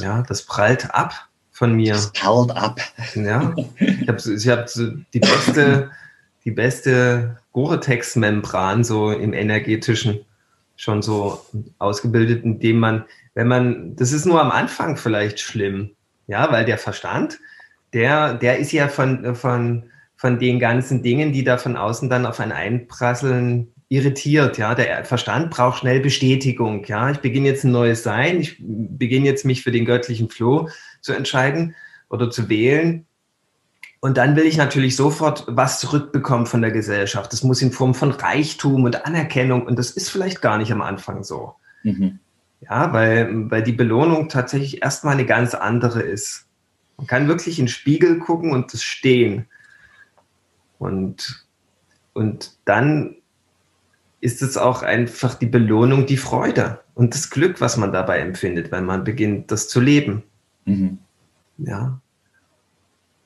[0.00, 1.92] Ja, das prallt ab von mir.
[1.92, 2.80] Das prallt ab.
[3.14, 4.66] Ja, ich habe ich hab
[5.12, 5.90] die beste,
[6.46, 10.24] die beste Gore-Tex-Membran so im energetischen
[10.76, 11.44] schon so
[11.78, 15.90] ausgebildet, indem man, wenn man, das ist nur am Anfang vielleicht schlimm,
[16.26, 17.38] ja, weil der Verstand,
[17.92, 19.84] der, der ist ja von, von,
[20.16, 24.74] von den ganzen Dingen, die da von außen dann auf einen einprasseln, irritiert, ja.
[24.74, 27.10] Der Verstand braucht schnell Bestätigung, ja.
[27.10, 30.68] Ich beginne jetzt ein neues Sein, ich beginne jetzt mich für den göttlichen Floh
[31.00, 31.74] zu entscheiden
[32.08, 33.06] oder zu wählen.
[34.00, 37.32] Und dann will ich natürlich sofort was zurückbekommen von der Gesellschaft.
[37.32, 40.82] Das muss in Form von Reichtum und Anerkennung und das ist vielleicht gar nicht am
[40.82, 41.54] Anfang so.
[41.84, 42.18] Mhm.
[42.60, 46.46] Ja, weil, weil die Belohnung tatsächlich erstmal eine ganz andere ist.
[46.96, 49.46] Man kann wirklich in den Spiegel gucken und das stehen.
[50.78, 51.46] Und,
[52.12, 53.16] und dann
[54.24, 58.72] ist es auch einfach die Belohnung, die Freude und das Glück, was man dabei empfindet,
[58.72, 60.22] wenn man beginnt, das zu leben.
[60.64, 60.96] Mhm.
[61.58, 62.00] Ja.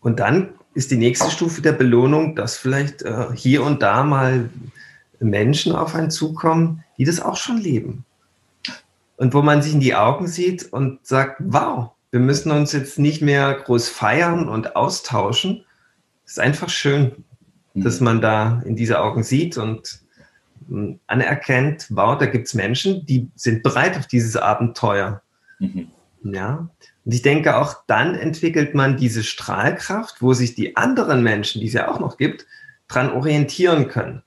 [0.01, 4.51] Und dann ist die nächste Stufe der Belohnung, dass vielleicht äh, hier und da mal
[5.21, 8.05] Menschen auf einen zukommen, die das auch schon leben.
[9.17, 12.99] Und wo man sich in die Augen sieht und sagt, wow, wir müssen uns jetzt
[12.99, 15.65] nicht mehr groß feiern und austauschen.
[16.25, 17.25] Es ist einfach schön,
[17.75, 17.85] mhm.
[17.85, 20.01] dass man da in diese Augen sieht und
[21.07, 25.23] anerkennt, wow, da gibt es Menschen, die sind bereit auf dieses Abenteuer.
[25.59, 25.89] Mhm.
[26.23, 26.69] Ja.
[27.05, 31.69] Und ich denke, auch dann entwickelt man diese Strahlkraft, wo sich die anderen Menschen, die
[31.69, 32.47] es ja auch noch gibt,
[32.87, 34.23] dran orientieren können.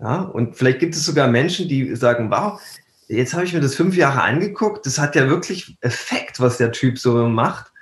[0.00, 0.22] Ja.
[0.22, 2.60] Und vielleicht gibt es sogar Menschen, die sagen, wow,
[3.08, 6.72] jetzt habe ich mir das fünf Jahre angeguckt, das hat ja wirklich Effekt, was der
[6.72, 7.72] Typ so macht.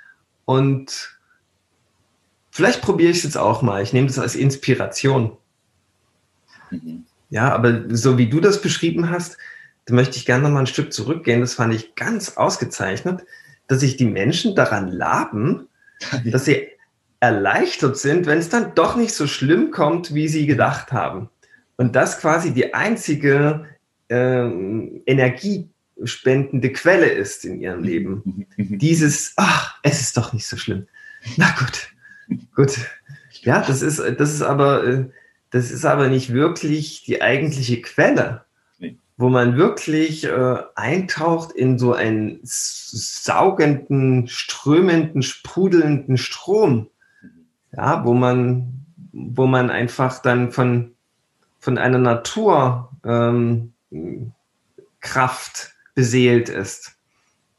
[0.45, 1.17] Und
[2.49, 3.83] vielleicht probiere ich es jetzt auch mal.
[3.83, 5.37] Ich nehme das als Inspiration.
[6.71, 7.05] Mhm.
[7.29, 9.37] Ja, aber so wie du das beschrieben hast,
[9.85, 11.41] da möchte ich gerne noch mal ein Stück zurückgehen.
[11.41, 13.23] Das fand ich ganz ausgezeichnet,
[13.67, 15.67] dass sich die Menschen daran laben,
[16.25, 16.67] dass sie
[17.19, 21.29] erleichtert sind, wenn es dann doch nicht so schlimm kommt, wie sie gedacht haben.
[21.77, 23.65] Und das quasi die einzige
[24.09, 28.45] ähm, energiespendende Quelle ist in ihrem Leben.
[28.57, 30.87] Dieses, ach, es ist doch nicht so schlimm.
[31.37, 31.89] Na gut,
[32.55, 32.77] gut.
[33.41, 35.05] Ja, das ist, das ist aber, äh,
[35.51, 38.45] das ist aber nicht wirklich die eigentliche Quelle,
[38.77, 38.97] nee.
[39.17, 46.89] wo man wirklich äh, eintaucht in so einen saugenden, strömenden, sprudelnden Strom.
[47.71, 50.95] Ja, wo man, wo man einfach dann von,
[51.59, 53.73] von einer Naturkraft ähm,
[55.93, 56.95] beseelt ist.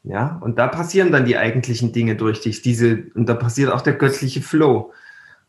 [0.02, 3.82] Ja, und da passieren dann die eigentlichen Dinge durch dich, diese, und da passiert auch
[3.82, 4.92] der göttliche Flow.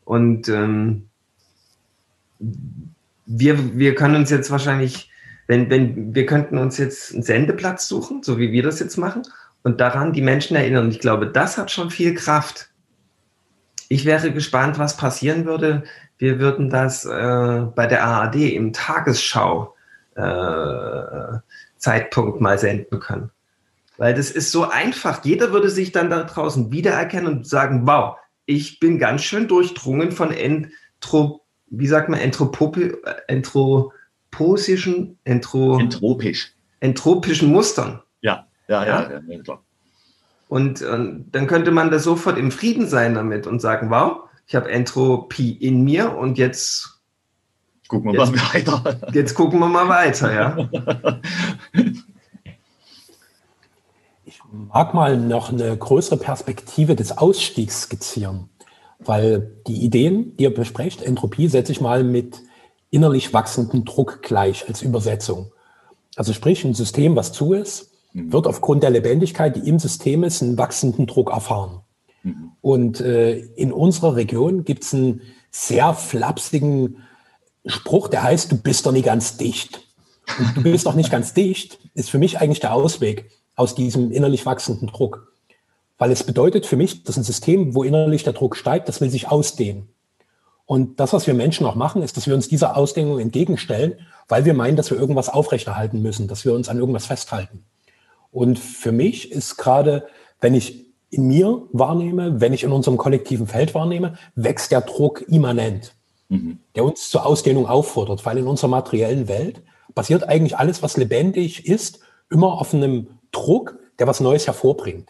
[0.04, 1.08] Und ähm,
[3.26, 5.10] wir, wir können uns jetzt wahrscheinlich,
[5.46, 9.22] wenn, wenn, wir könnten uns jetzt einen Sendeplatz suchen, so wie wir das jetzt machen,
[9.62, 10.90] und daran die Menschen erinnern.
[10.90, 12.70] Ich glaube, das hat schon viel Kraft.
[13.88, 15.84] Ich wäre gespannt, was passieren würde.
[16.18, 19.74] Wir würden das äh, bei der ARD im Tagesschau
[20.14, 21.38] äh,
[21.76, 23.30] Zeitpunkt mal senden können.
[23.98, 25.24] Weil das ist so einfach.
[25.24, 30.12] Jeder würde sich dann da draußen wiedererkennen und sagen, wow, ich bin ganz schön durchdrungen
[30.12, 31.41] von Entro,
[31.72, 32.92] wie sagt man, Entropopi,
[33.28, 36.54] entroposischen, Entro, entropisch.
[36.80, 38.02] entropischen Mustern.
[38.20, 39.64] Ja, ja, ja, ja, ja klar.
[40.48, 44.54] Und, und dann könnte man da sofort im Frieden sein damit und sagen, wow, ich
[44.54, 47.00] habe Entropie in mir und jetzt
[47.88, 49.00] gucken wir jetzt, mal weiter.
[49.14, 50.68] Jetzt gucken wir mal weiter, ja.
[54.52, 58.48] mag mal noch eine größere Perspektive des Ausstiegs skizzieren,
[59.04, 62.40] weil die Ideen, die ihr besprecht, Entropie, setze ich mal mit
[62.90, 65.52] innerlich wachsendem Druck gleich als Übersetzung.
[66.16, 68.32] Also sprich, ein System, was zu ist, mhm.
[68.32, 71.80] wird aufgrund der Lebendigkeit, die im System ist, einen wachsenden Druck erfahren.
[72.22, 72.52] Mhm.
[72.60, 76.98] Und äh, in unserer Region gibt es einen sehr flapsigen
[77.66, 79.80] Spruch, der heißt, du bist doch nicht ganz dicht.
[80.38, 84.10] Und du bist doch nicht ganz dicht, ist für mich eigentlich der Ausweg aus diesem
[84.10, 85.31] innerlich wachsenden Druck.
[86.02, 89.08] Weil es bedeutet für mich, dass ein System, wo innerlich der Druck steigt, das will
[89.08, 89.86] sich ausdehnen.
[90.66, 93.94] Und das, was wir Menschen auch machen, ist, dass wir uns dieser Ausdehnung entgegenstellen,
[94.26, 97.66] weil wir meinen, dass wir irgendwas aufrechterhalten müssen, dass wir uns an irgendwas festhalten.
[98.32, 100.08] Und für mich ist gerade,
[100.40, 105.22] wenn ich in mir wahrnehme, wenn ich in unserem kollektiven Feld wahrnehme, wächst der Druck
[105.28, 105.94] immanent,
[106.28, 106.58] mhm.
[106.74, 109.62] der uns zur Ausdehnung auffordert, weil in unserer materiellen Welt
[109.94, 115.08] basiert eigentlich alles, was lebendig ist, immer auf einem Druck, der was Neues hervorbringt.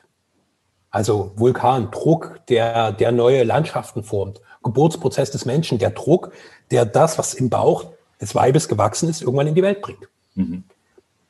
[0.93, 4.41] Also Vulkan, Druck, der, der neue Landschaften formt.
[4.63, 6.33] Geburtsprozess des Menschen, der Druck,
[6.71, 7.87] der das, was im Bauch
[8.21, 10.07] des Weibes gewachsen ist, irgendwann in die Welt bringt.
[10.35, 10.65] Mhm.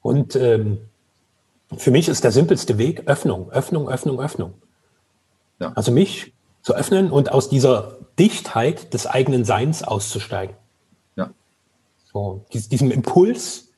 [0.03, 0.79] Und ähm,
[1.77, 4.55] für mich ist der simpelste Weg Öffnung, Öffnung, Öffnung, Öffnung.
[5.61, 5.73] Ja.
[5.75, 10.57] Also mich zu öffnen und aus dieser Dichtheit des eigenen Seins auszusteigen.
[11.17, 11.31] Ja.
[12.13, 13.73] So, diesem Impuls,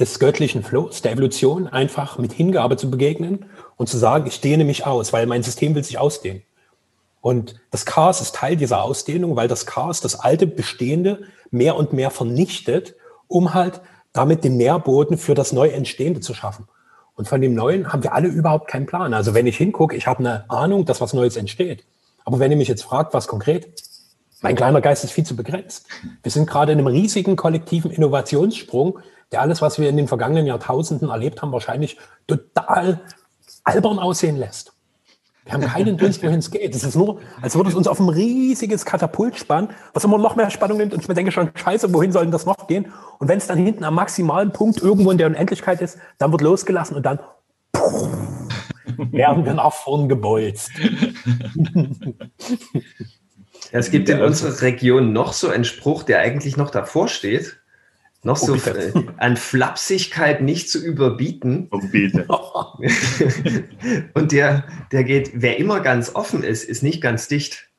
[0.00, 3.46] des göttlichen Flows, der Evolution einfach mit Hingabe zu begegnen
[3.82, 6.42] und zu sagen, ich dehne mich aus, weil mein System will sich ausdehnen.
[7.20, 11.92] Und das Chaos ist Teil dieser Ausdehnung, weil das Chaos das alte Bestehende mehr und
[11.92, 12.94] mehr vernichtet,
[13.26, 13.80] um halt
[14.12, 16.68] damit den Nährboden für das neu Entstehende zu schaffen.
[17.16, 19.14] Und von dem Neuen haben wir alle überhaupt keinen Plan.
[19.14, 21.84] Also wenn ich hingucke, ich habe eine Ahnung, dass was Neues entsteht.
[22.24, 23.68] Aber wenn ihr mich jetzt fragt, was konkret,
[24.42, 25.88] mein kleiner Geist ist viel zu begrenzt.
[26.22, 29.00] Wir sind gerade in einem riesigen kollektiven Innovationssprung,
[29.32, 33.00] der alles, was wir in den vergangenen Jahrtausenden erlebt haben, wahrscheinlich total
[33.64, 34.72] albern aussehen lässt.
[35.44, 36.72] Wir haben keinen Dunst, wohin es geht.
[36.72, 40.36] Es ist nur, als würde es uns auf ein riesiges Katapult spannen, was immer noch
[40.36, 40.94] mehr Spannung nimmt.
[40.94, 42.92] Und ich mir denke schon, scheiße, wohin soll denn das noch gehen?
[43.18, 46.42] Und wenn es dann hinten am maximalen Punkt irgendwo in der Unendlichkeit ist, dann wird
[46.42, 47.18] losgelassen und dann
[49.10, 50.70] werden wir nach vorn gebolzt.
[53.72, 57.61] es gibt in unserer Region noch so einen Spruch, der eigentlich noch davor steht
[58.24, 59.14] noch so bitte.
[59.16, 61.68] an Flapsigkeit nicht zu überbieten.
[64.14, 67.70] Und der, der geht, wer immer ganz offen ist, ist nicht ganz dicht.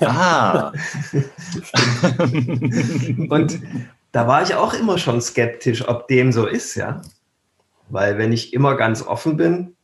[0.00, 0.72] Ja.
[3.28, 3.60] Und
[4.12, 7.02] da war ich auch immer schon skeptisch, ob dem so ist, ja.
[7.88, 9.76] Weil wenn ich immer ganz offen bin,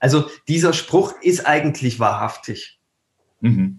[0.00, 2.80] also dieser Spruch ist eigentlich wahrhaftig.
[3.40, 3.78] Mhm.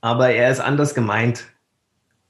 [0.00, 1.53] Aber er ist anders gemeint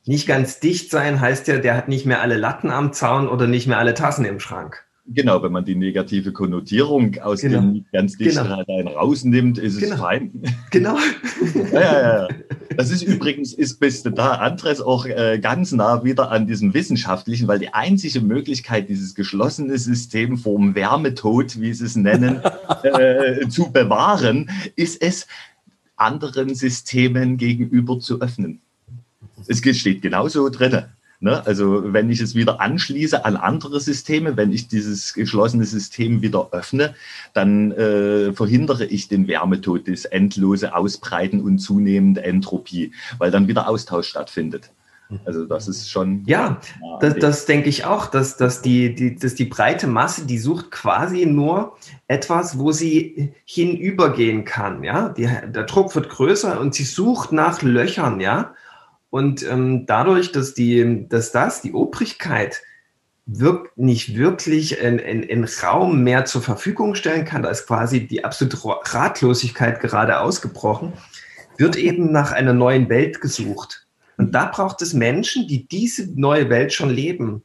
[0.06, 3.46] nicht ganz dicht sein heißt ja, der hat nicht mehr alle Latten am Zaun oder
[3.46, 4.84] nicht mehr alle Tassen im Schrank.
[5.06, 7.60] Genau, wenn man die negative Konnotierung aus genau.
[7.60, 8.90] dem ganz dichten genau.
[8.92, 9.96] rausnimmt, ist es genau.
[9.96, 10.32] fein.
[10.70, 10.96] Genau.
[11.72, 12.28] ja, ja, ja.
[12.74, 16.72] Das ist übrigens, ist bist du da, Andres, auch äh, ganz nah wieder an diesem
[16.72, 22.40] Wissenschaftlichen, weil die einzige Möglichkeit, dieses geschlossene System vom Wärmetod, wie sie es nennen,
[22.82, 25.26] äh, zu bewahren, ist es,
[25.96, 28.62] anderen Systemen gegenüber zu öffnen.
[29.46, 30.84] Es steht genauso drin.
[31.20, 31.46] Ne?
[31.46, 36.48] Also wenn ich es wieder anschließe an andere Systeme, wenn ich dieses geschlossene System wieder
[36.52, 36.94] öffne,
[37.32, 43.68] dann äh, verhindere ich den Wärmetod, das endlose Ausbreiten und zunehmende Entropie, weil dann wieder
[43.68, 44.70] Austausch stattfindet.
[45.24, 46.24] Also das ist schon.
[46.26, 46.60] Ja,
[47.00, 50.70] das, das, denke ich auch, dass, dass, die, die, dass die breite Masse, die sucht
[50.70, 51.76] quasi nur
[52.08, 54.82] etwas, wo sie hinübergehen kann.
[54.82, 58.20] Ja, die, der Druck wird größer und sie sucht nach Löchern.
[58.20, 58.54] Ja,
[59.14, 62.62] und ähm, dadurch, dass, die, dass das, die Obrigkeit,
[63.26, 68.58] wirkt, nicht wirklich einen Raum mehr zur Verfügung stellen kann, da ist quasi die absolute
[68.64, 70.94] Ratlosigkeit gerade ausgebrochen,
[71.58, 73.86] wird eben nach einer neuen Welt gesucht.
[74.16, 77.44] Und da braucht es Menschen, die diese neue Welt schon leben,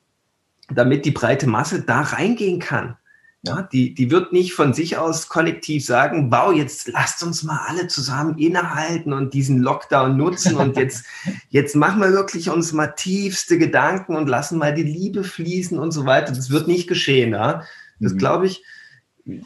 [0.73, 2.97] damit die breite Masse da reingehen kann.
[3.41, 7.61] Ja, die, die wird nicht von sich aus kollektiv sagen, wow, jetzt lasst uns mal
[7.67, 11.05] alle zusammen innehalten und diesen Lockdown nutzen und jetzt,
[11.49, 15.91] jetzt machen wir wirklich uns mal tiefste Gedanken und lassen mal die Liebe fließen und
[15.91, 16.33] so weiter.
[16.33, 17.31] Das wird nicht geschehen.
[17.31, 17.63] Ja?
[18.01, 18.17] Das mhm.
[18.17, 18.65] glaube ich,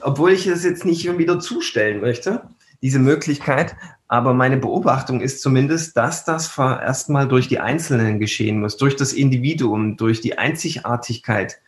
[0.02, 2.42] obwohl ich es jetzt nicht wieder zustellen möchte,
[2.82, 3.76] diese Möglichkeit.
[4.08, 9.14] Aber meine Beobachtung ist zumindest, dass das erstmal durch die Einzelnen geschehen muss, durch das
[9.14, 11.60] Individuum, durch die Einzigartigkeit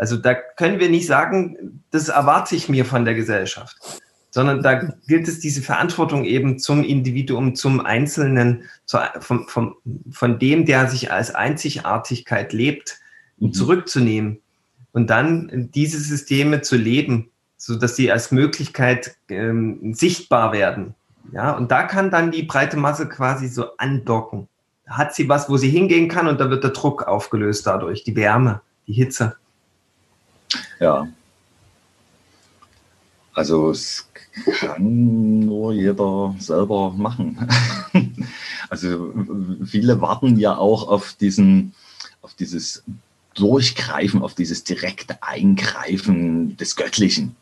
[0.00, 3.76] also da können wir nicht sagen, das erwarte ich mir von der Gesellschaft,
[4.30, 9.76] sondern da gilt es, diese Verantwortung eben zum Individuum, zum Einzelnen, zu, vom, vom,
[10.10, 12.98] von dem, der sich als Einzigartigkeit lebt,
[13.36, 13.52] mhm.
[13.52, 14.40] zurückzunehmen
[14.92, 20.94] und dann diese Systeme zu leben, sodass sie als Möglichkeit ähm, sichtbar werden.
[21.30, 24.48] Ja, und da kann dann die breite Masse quasi so andocken.
[24.86, 28.02] Da hat sie was, wo sie hingehen kann und da wird der Druck aufgelöst dadurch,
[28.02, 29.36] die Wärme, die Hitze.
[30.78, 31.08] Ja.
[33.32, 34.08] Also es
[34.58, 37.48] kann nur jeder selber machen.
[38.68, 39.12] also
[39.64, 41.72] viele warten ja auch auf diesen,
[42.22, 42.82] auf dieses
[43.34, 47.36] Durchgreifen, auf dieses direkte Eingreifen des Göttlichen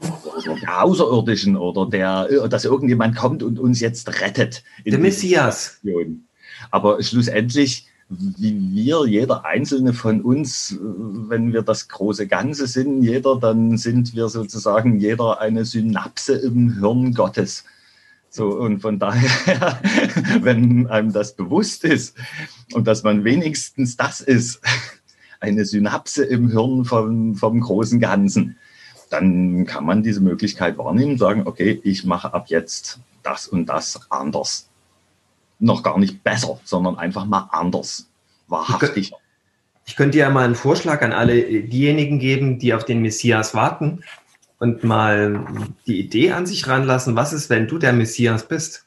[0.00, 4.62] oder der Außerirdischen oder der, dass irgendjemand kommt und uns jetzt rettet.
[4.84, 5.78] Der Messias.
[6.70, 13.36] Aber schlussendlich wie wir, jeder einzelne von uns, wenn wir das große Ganze sind, jeder,
[13.36, 17.64] dann sind wir sozusagen jeder eine Synapse im Hirn Gottes.
[18.30, 19.80] So, und von daher,
[20.40, 22.16] wenn einem das bewusst ist
[22.72, 24.60] und dass man wenigstens das ist,
[25.40, 28.56] eine Synapse im Hirn vom, vom großen Ganzen,
[29.10, 33.66] dann kann man diese Möglichkeit wahrnehmen und sagen, okay, ich mache ab jetzt das und
[33.66, 34.67] das anders
[35.58, 38.08] noch gar nicht besser, sondern einfach mal anders,
[38.48, 39.16] wahrhaftiger.
[39.86, 44.02] Ich könnte ja mal einen Vorschlag an alle diejenigen geben, die auf den Messias warten
[44.58, 45.46] und mal
[45.86, 48.86] die Idee an sich ranlassen, was ist, wenn du der Messias bist?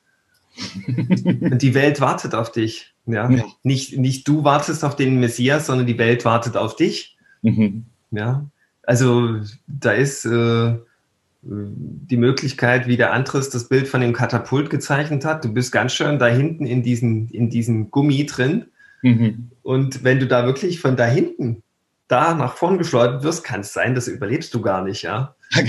[0.88, 2.94] und die Welt wartet auf dich.
[3.06, 3.30] Ja?
[3.30, 3.44] ja?
[3.64, 7.18] Nicht, nicht du wartest auf den Messias, sondern die Welt wartet auf dich.
[7.42, 7.86] Mhm.
[8.12, 8.46] Ja.
[8.84, 10.78] Also da ist äh,
[11.44, 15.44] die Möglichkeit, wie der Andres das Bild von dem Katapult gezeichnet hat.
[15.44, 18.66] Du bist ganz schön da hinten in, diesen, in diesem Gummi drin.
[19.02, 19.50] Mhm.
[19.64, 21.64] Und wenn du da wirklich von da hinten
[22.12, 25.36] da nach vorn geschleudert wirst, kann es sein, das überlebst du gar nicht, ja.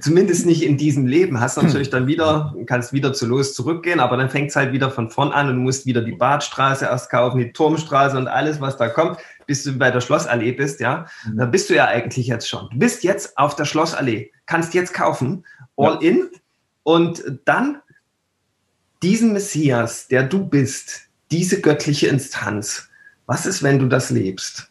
[0.00, 1.40] Zumindest nicht in diesem Leben.
[1.40, 4.90] Hast natürlich dann wieder, kannst wieder zu los zurückgehen, aber dann fängt es halt wieder
[4.90, 8.76] von vorn an und musst wieder die Badstraße erst kaufen, die Turmstraße und alles, was
[8.76, 11.06] da kommt, bis du bei der Schlossallee bist, ja.
[11.24, 11.38] Mhm.
[11.38, 12.68] Da bist du ja eigentlich jetzt schon.
[12.70, 15.44] Du bist jetzt auf der Schlossallee, kannst jetzt kaufen,
[15.76, 16.10] all ja.
[16.10, 16.28] in
[16.82, 17.80] und dann
[19.02, 22.87] diesen Messias, der du bist, diese göttliche Instanz,
[23.28, 24.70] was ist, wenn du das lebst?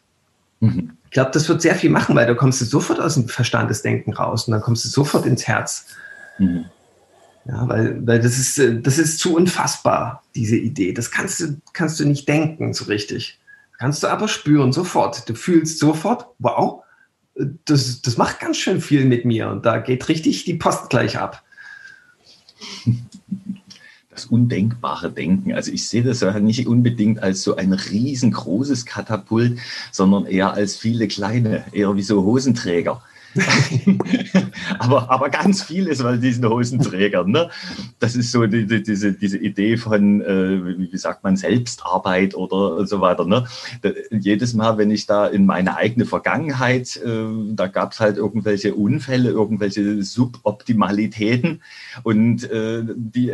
[0.60, 0.90] Mhm.
[1.04, 4.12] Ich glaube, das wird sehr viel machen, weil da kommst du sofort aus dem Verstandesdenken
[4.12, 5.86] raus und dann kommst du sofort ins Herz.
[6.38, 6.66] Mhm.
[7.46, 10.92] Ja, weil, weil das ist, äh, das ist zu unfassbar, diese Idee.
[10.92, 13.38] Das kannst du, kannst du nicht denken so richtig.
[13.78, 15.28] Kannst du aber spüren sofort.
[15.28, 16.82] Du fühlst sofort, wow,
[17.64, 21.16] das, das macht ganz schön viel mit mir und da geht richtig die Post gleich
[21.16, 21.42] ab.
[24.18, 25.52] das undenkbare Denken.
[25.52, 29.58] Also ich sehe das ja nicht unbedingt als so ein riesengroßes Katapult,
[29.92, 33.00] sondern eher als viele kleine, eher wie so Hosenträger.
[34.78, 37.30] aber, aber ganz viel ist bei diesen Hosenträgern.
[37.30, 37.50] Ne?
[37.98, 42.86] Das ist so die, die, diese, diese Idee von, äh, wie sagt man, Selbstarbeit oder
[42.86, 43.24] so weiter.
[43.24, 43.46] Ne?
[43.82, 48.16] Da, jedes Mal, wenn ich da in meine eigene Vergangenheit, äh, da gab es halt
[48.16, 51.62] irgendwelche Unfälle, irgendwelche Suboptimalitäten
[52.02, 53.32] und äh, die,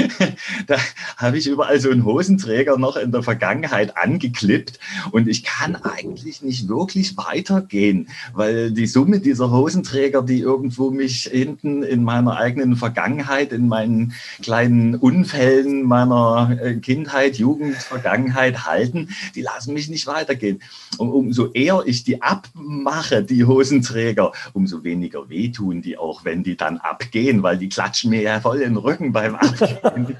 [0.66, 0.76] da
[1.16, 4.78] habe ich überall so einen Hosenträger noch in der Vergangenheit angeklippt
[5.10, 11.24] und ich kann eigentlich nicht wirklich weitergehen, weil die Summe dieser Hosenträger, die irgendwo mich
[11.24, 14.12] hinten in meiner eigenen Vergangenheit, in meinen
[14.42, 20.60] kleinen Unfällen meiner äh, Kindheit, Jugend, Vergangenheit halten, die lassen mich nicht weitergehen.
[20.98, 26.56] Und umso eher ich die abmache, die Hosenträger, umso weniger wehtun die auch, wenn die
[26.56, 30.16] dann abgehen, weil die klatschen mir ja voll in den Rücken beim Abgehen.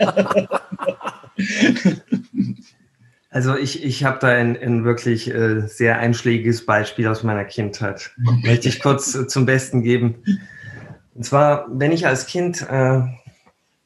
[3.37, 8.13] Also ich, ich habe da ein, ein wirklich äh, sehr einschlägiges Beispiel aus meiner Kindheit.
[8.17, 10.25] Möchte ich kurz äh, zum Besten geben.
[11.15, 13.03] Und zwar, wenn ich als Kind äh,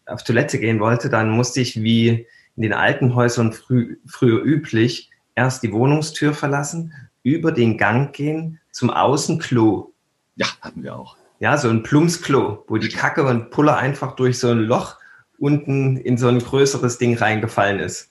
[0.06, 5.10] auf Toilette gehen wollte, dann musste ich wie in den alten Häusern frü früher üblich
[5.34, 6.92] erst die Wohnungstür verlassen,
[7.24, 9.92] über den Gang gehen zum Außenklo.
[10.36, 11.16] Ja, hatten wir auch.
[11.40, 14.98] Ja, so ein Plumpsklo, wo die Kacke und Pulle einfach durch so ein Loch
[15.40, 18.09] unten in so ein größeres Ding reingefallen ist.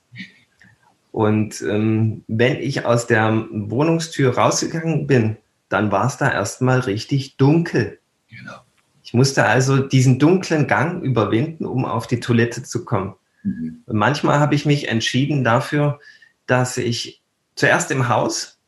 [1.12, 5.38] Und ähm, wenn ich aus der Wohnungstür rausgegangen bin,
[5.68, 8.00] dann war es da erstmal richtig dunkel.
[8.30, 8.62] Genau.
[9.04, 13.16] Ich musste also diesen dunklen Gang überwinden, um auf die Toilette zu kommen.
[13.44, 13.84] Mhm.
[13.88, 16.00] Manchmal habe ich mich entschieden dafür,
[16.46, 17.22] dass ich
[17.56, 18.60] zuerst im Haus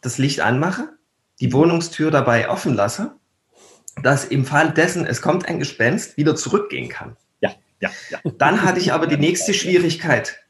[0.00, 0.88] das Licht anmache,
[1.40, 3.14] die Wohnungstür dabei offen lasse,
[4.02, 7.16] dass im Fall dessen, es kommt ein Gespenst, wieder zurückgehen kann.
[7.40, 8.18] Ja, ja, ja.
[8.38, 10.43] Dann hatte ich aber die nächste Schwierigkeit.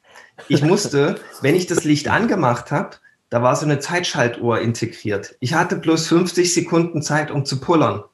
[0.48, 2.96] Ich musste, wenn ich das Licht angemacht habe,
[3.30, 5.36] da war so eine Zeitschaltuhr integriert.
[5.40, 8.04] Ich hatte bloß 50 Sekunden Zeit, um zu pullern.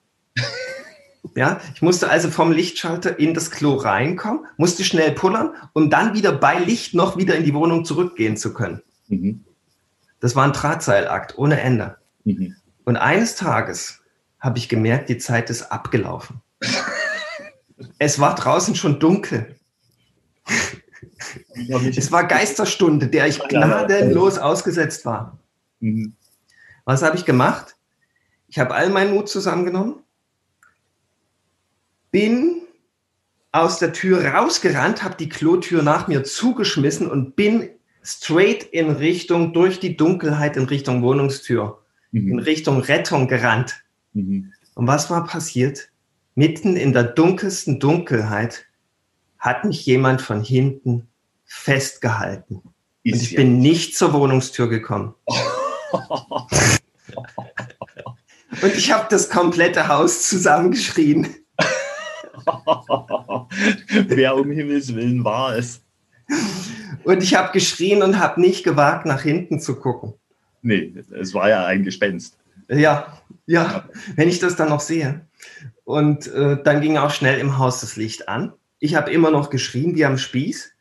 [1.36, 6.14] Ja, ich musste also vom Lichtschalter in das Klo reinkommen, musste schnell pullern, um dann
[6.14, 8.82] wieder bei Licht noch wieder in die Wohnung zurückgehen zu können.
[9.08, 9.44] Mhm.
[10.20, 11.96] Das war ein Drahtseilakt ohne Ende.
[12.24, 12.56] Mhm.
[12.84, 14.00] Und eines Tages
[14.38, 16.40] habe ich gemerkt, die Zeit ist abgelaufen.
[17.98, 19.56] es war draußen schon dunkel.
[21.96, 25.38] Es war Geisterstunde, der ich gnadenlos ausgesetzt war.
[25.80, 26.14] Mhm.
[26.84, 27.76] Was habe ich gemacht?
[28.48, 29.96] Ich habe all meinen Mut zusammengenommen,
[32.10, 32.62] bin
[33.52, 37.68] aus der Tür rausgerannt, habe die Klotür nach mir zugeschmissen und bin
[38.02, 42.32] straight in Richtung, durch die Dunkelheit in Richtung Wohnungstür, mhm.
[42.32, 43.84] in Richtung Rettung gerannt.
[44.12, 44.52] Mhm.
[44.74, 45.90] Und was war passiert?
[46.34, 48.66] Mitten in der dunkelsten Dunkelheit
[49.38, 51.08] hat mich jemand von hinten
[51.51, 52.62] festgehalten.
[53.03, 53.40] Ist und ich ja.
[53.40, 55.14] bin nicht zur Wohnungstür gekommen.
[58.62, 61.34] und ich habe das komplette Haus zusammengeschrien.
[64.07, 65.82] Wer um Himmels Willen war es?
[67.03, 70.14] Und ich habe geschrien und habe nicht gewagt, nach hinten zu gucken.
[70.62, 72.38] Nee, es war ja ein Gespenst.
[72.68, 75.26] Ja, ja, wenn ich das dann noch sehe.
[75.82, 78.53] Und äh, dann ging auch schnell im Haus das Licht an.
[78.78, 80.72] Ich habe immer noch geschrien wie am Spieß.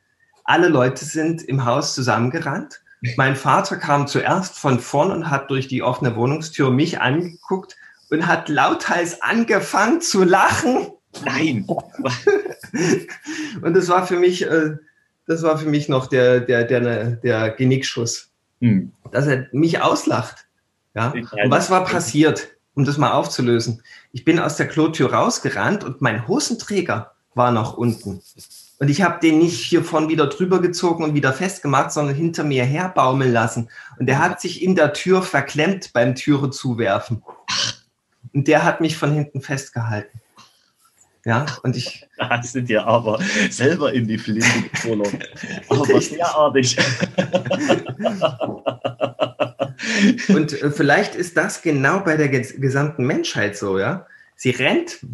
[0.49, 2.81] Alle Leute sind im Haus zusammengerannt.
[3.17, 7.77] Mein Vater kam zuerst von vorn und hat durch die offene Wohnungstür mich angeguckt
[8.09, 10.87] und hat lauthals angefangen zu lachen.
[11.23, 11.67] Nein.
[13.61, 14.77] und das war für mich, äh,
[15.27, 18.91] das war für mich noch der, der, der, der Genickschuss, hm.
[19.11, 20.47] dass er mich auslacht.
[20.95, 21.11] Ja?
[21.11, 23.83] Und was war passiert, um das mal aufzulösen?
[24.11, 28.23] Ich bin aus der Klotür rausgerannt und mein Hosenträger war noch unten.
[28.79, 32.63] Und ich habe den nicht hiervon wieder drüber gezogen und wieder festgemacht, sondern hinter mir
[32.63, 33.69] herbaumeln lassen.
[33.99, 37.21] Und der hat sich in der Tür verklemmt beim Türe zuwerfen.
[38.33, 40.21] Und der hat mich von hinten festgehalten.
[41.25, 42.07] Ja, und ich.
[42.17, 43.19] Da hast du dir aber
[43.49, 45.19] selber in die Flinte gefunden.
[45.69, 46.77] Aber sehr artig.
[50.29, 54.07] und äh, vielleicht ist das genau bei der gesamten Menschheit so, ja.
[54.37, 55.05] Sie rennt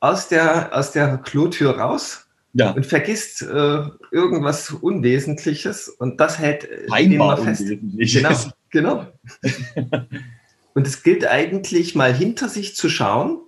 [0.00, 2.70] aus der, aus der Klotür raus ja.
[2.70, 6.68] und vergisst äh, irgendwas Unwesentliches und das hält
[7.14, 7.64] immer fest.
[7.70, 8.34] Genau,
[8.70, 9.06] genau.
[10.74, 13.38] und es gilt eigentlich mal hinter sich zu schauen,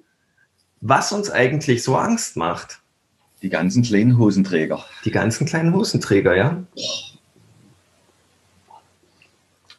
[0.81, 2.81] was uns eigentlich so Angst macht.
[3.43, 4.85] Die ganzen kleinen Hosenträger.
[5.05, 6.63] Die ganzen kleinen Hosenträger, ja.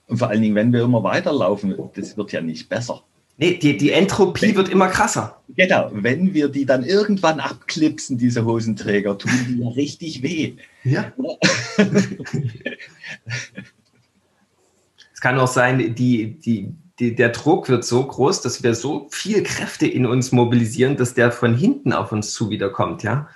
[0.07, 3.03] Und vor allen Dingen, wenn wir immer weiterlaufen, das wird ja nicht besser.
[3.41, 5.41] Nee, die, die Entropie wenn, wird immer krasser.
[5.55, 10.57] Genau, wenn wir die dann irgendwann abklipsen, diese Hosenträger, tun die ja richtig weh.
[10.83, 11.11] Ja.
[15.11, 19.07] es kann auch sein, die, die, die, der Druck wird so groß, dass wir so
[19.09, 23.27] viel Kräfte in uns mobilisieren, dass der von hinten auf uns zu wiederkommt, ja.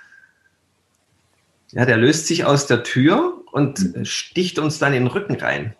[1.72, 4.04] Ja, der löst sich aus der Tür und mhm.
[4.04, 5.74] sticht uns dann in den Rücken rein.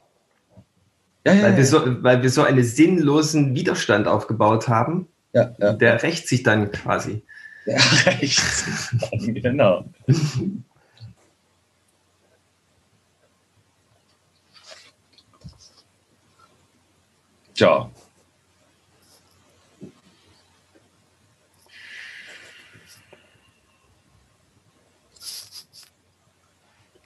[1.26, 5.08] Ja, ja, weil, wir so, weil wir so einen sinnlosen Widerstand aufgebaut haben.
[5.32, 5.72] Ja, ja.
[5.72, 7.24] Der rächt sich dann quasi.
[7.66, 9.84] Der rächt sich dann, genau.
[17.54, 17.90] Tja.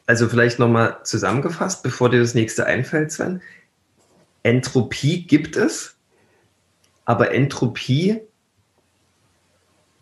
[0.07, 3.41] Also vielleicht nochmal zusammengefasst, bevor dir das nächste einfällt, Sven.
[4.43, 5.97] Entropie gibt es,
[7.05, 8.21] aber Entropie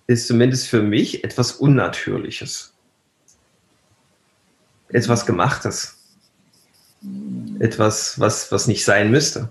[0.07, 2.73] ist zumindest für mich etwas Unnatürliches.
[4.89, 5.97] Etwas Gemachtes.
[7.59, 9.51] Etwas, was, was nicht sein müsste.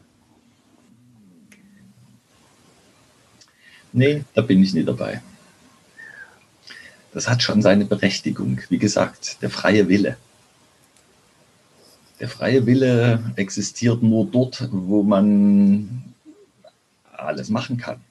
[3.93, 5.21] Nee, da bin ich nicht dabei.
[7.13, 8.61] Das hat schon seine Berechtigung.
[8.69, 10.17] Wie gesagt, der freie Wille.
[12.19, 16.13] Der freie Wille existiert nur dort, wo man
[17.11, 18.01] alles machen kann.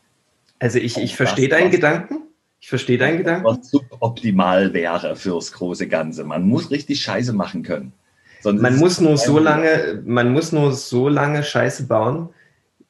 [0.59, 2.23] Also ich, ich verstehe deinen Gedanken.
[2.61, 3.45] Ich verstehe deinen Gedanken.
[3.45, 6.25] Was suboptimal wäre fürs große Ganze.
[6.25, 7.93] Man muss richtig Scheiße machen können.
[8.41, 12.29] Sonst man muss nur so lange, man muss nur so lange Scheiße bauen,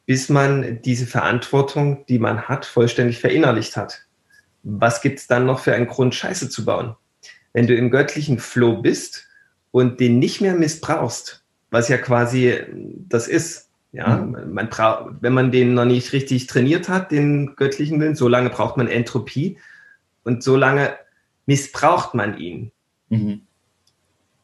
[0.05, 4.03] bis man diese Verantwortung, die man hat, vollständig verinnerlicht hat.
[4.63, 6.95] Was gibt es dann noch für einen Grund, Scheiße zu bauen?
[7.53, 9.26] Wenn du im göttlichen Flow bist
[9.77, 12.61] und den nicht mehr missbrauchst, was ja quasi
[13.11, 14.55] das ist, ja, mhm.
[14.55, 14.71] man
[15.21, 18.89] wenn man den noch nicht richtig trainiert hat, den göttlichen Willen, so lange braucht man
[18.89, 19.59] Entropie
[20.25, 20.97] und so lange
[21.45, 22.73] missbraucht man ihn.
[23.11, 23.43] Mhm.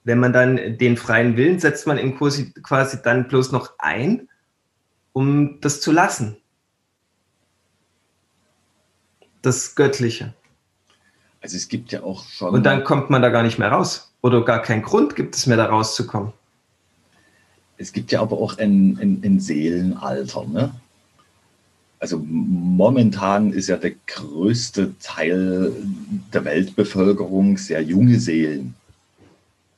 [0.04, 4.28] Wenn man dann den freien Willen setzt man ihn quasi, quasi dann bloß noch ein
[5.14, 6.36] um das zu lassen.
[9.40, 10.34] Das Göttliche.
[11.40, 12.52] Also es gibt ja auch schon.
[12.52, 14.11] Und dann kommt man da gar nicht mehr raus.
[14.22, 16.32] Oder gar keinen Grund gibt es mehr, da rauszukommen.
[17.76, 20.46] Es gibt ja aber auch ein, ein, ein Seelenalter.
[20.46, 20.72] Ne?
[21.98, 25.72] Also momentan ist ja der größte Teil
[26.32, 28.74] der Weltbevölkerung sehr junge Seelen.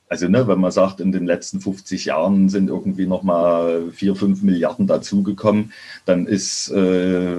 [0.07, 4.43] Also ne, wenn man sagt, in den letzten 50 Jahren sind irgendwie nochmal 4, 5
[4.43, 5.73] Milliarden dazugekommen,
[6.05, 7.37] dann ist äh,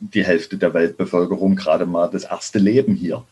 [0.00, 3.24] die Hälfte der Weltbevölkerung gerade mal das erste Leben hier.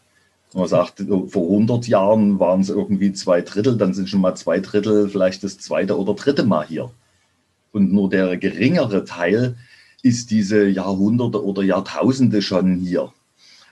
[0.55, 4.61] Man sagt, vor 100 Jahren waren es irgendwie zwei Drittel, dann sind schon mal zwei
[4.61, 6.91] Drittel vielleicht das zweite oder dritte Mal hier.
[7.73, 9.57] Und nur der geringere Teil
[10.03, 13.13] ist diese Jahrhunderte oder Jahrtausende schon hier.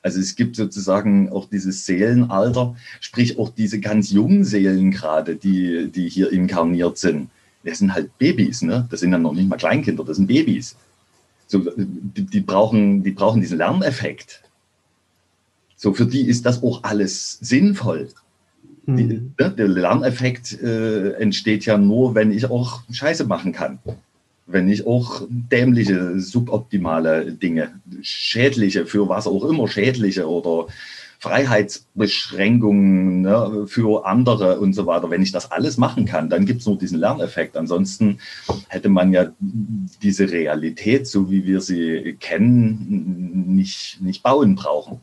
[0.02, 5.90] Also es gibt sozusagen auch dieses Seelenalter, sprich auch diese ganz jungen Seelen gerade, die,
[5.90, 7.28] die hier inkarniert sind.
[7.64, 8.86] Das sind halt Babys, ne?
[8.90, 10.76] Das sind ja noch nicht mal Kleinkinder, das sind Babys.
[11.46, 14.42] So, die, die, brauchen, die brauchen diesen Lerneffekt.
[15.82, 18.10] So, für die ist das auch alles sinnvoll.
[18.84, 18.96] Mhm.
[18.96, 23.78] Die, ne, der Lerneffekt äh, entsteht ja nur, wenn ich auch Scheiße machen kann
[24.52, 30.66] wenn nicht auch dämliche, suboptimale Dinge, schädliche, für was auch immer schädliche oder
[31.18, 35.10] Freiheitsbeschränkungen ne, für andere und so weiter.
[35.10, 37.58] Wenn ich das alles machen kann, dann gibt es nur diesen Lerneffekt.
[37.58, 38.20] Ansonsten
[38.68, 39.26] hätte man ja
[40.02, 45.00] diese Realität, so wie wir sie kennen, nicht, nicht bauen brauchen.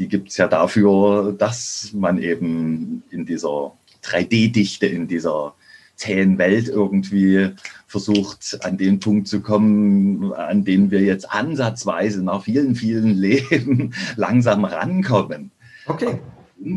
[0.00, 3.72] Die gibt es ja dafür, dass man eben in dieser
[4.02, 5.54] 3D-Dichte, in dieser
[5.94, 7.50] zähen Welt irgendwie
[7.86, 13.92] versucht, an den Punkt zu kommen, an den wir jetzt ansatzweise nach vielen, vielen Leben
[14.16, 15.50] langsam rankommen.
[15.84, 16.18] Okay.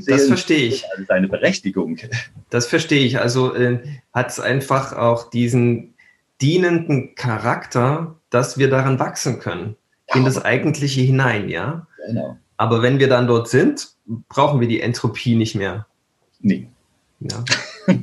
[0.05, 0.83] Das verstehe ich.
[0.91, 1.97] Also seine Berechtigung.
[2.49, 3.19] Das verstehe ich.
[3.19, 3.79] Also äh,
[4.13, 5.93] hat es einfach auch diesen
[6.41, 9.77] dienenden Charakter, dass wir daran wachsen können.
[10.09, 11.87] Ja, in das Eigentliche hinein, ja?
[12.07, 12.37] Genau.
[12.63, 13.89] Aber wenn wir dann dort sind,
[14.29, 15.85] brauchen wir die Entropie nicht mehr.
[16.39, 16.69] Nee.
[17.19, 17.43] Ja.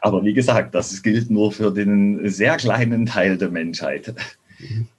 [0.00, 4.12] Aber wie gesagt, das gilt nur für den sehr kleinen Teil der Menschheit.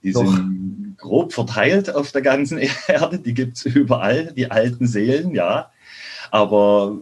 [0.01, 0.26] Die Doch.
[0.26, 5.70] sind grob verteilt auf der ganzen Erde, die gibt es überall, die alten Seelen, ja.
[6.32, 6.97] Aber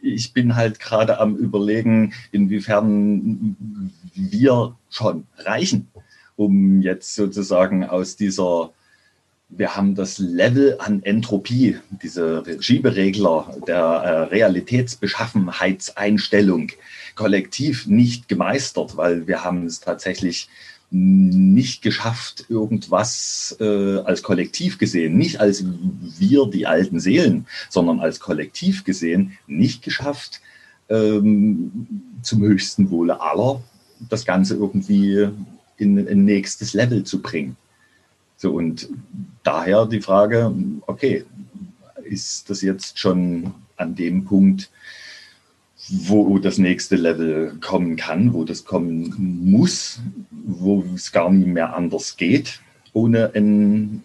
[0.00, 3.56] ich bin halt gerade am Überlegen, inwiefern
[4.14, 5.88] wir schon reichen,
[6.40, 8.72] um jetzt sozusagen aus dieser
[9.52, 16.70] wir haben das Level an Entropie, diese Schieberegler der äh, Realitätsbeschaffenheitseinstellung
[17.16, 20.48] kollektiv nicht gemeistert, weil wir haben es tatsächlich
[20.92, 28.20] nicht geschafft, irgendwas äh, als Kollektiv gesehen, nicht als wir, die alten Seelen, sondern als
[28.20, 30.40] Kollektiv gesehen, nicht geschafft,
[30.88, 31.88] ähm,
[32.22, 33.60] zum höchsten Wohle aller
[34.08, 35.28] das Ganze irgendwie
[35.80, 37.56] in ein nächstes Level zu bringen.
[38.36, 38.88] So, und
[39.42, 40.54] daher die Frage,
[40.86, 41.24] okay,
[42.04, 44.70] ist das jetzt schon an dem Punkt,
[45.88, 49.14] wo das nächste Level kommen kann, wo das kommen
[49.50, 50.00] muss,
[50.30, 52.60] wo es gar nicht mehr anders geht,
[52.92, 54.02] ohne ein,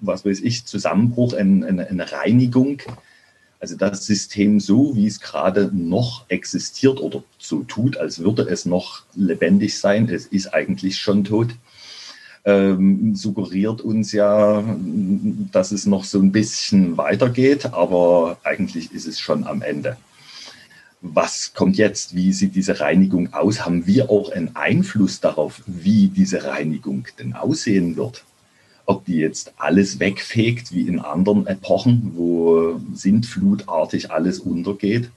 [0.00, 2.78] was weiß ich, Zusammenbruch, eine, eine Reinigung.
[3.58, 8.66] Also das System so, wie es gerade noch existiert oder so tut, als würde es
[8.66, 11.48] noch lebendig sein, es ist eigentlich schon tot,
[12.44, 14.62] ähm, suggeriert uns ja,
[15.52, 19.96] dass es noch so ein bisschen weitergeht, aber eigentlich ist es schon am Ende.
[21.00, 22.14] Was kommt jetzt?
[22.14, 23.64] Wie sieht diese Reinigung aus?
[23.64, 28.24] Haben wir auch einen Einfluss darauf, wie diese Reinigung denn aussehen wird?
[28.86, 35.10] Ob die jetzt alles wegfegt, wie in anderen Epochen, wo sintflutartig alles untergeht?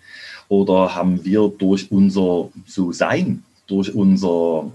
[0.47, 4.71] Oder haben wir durch unser So-Sein, durch unser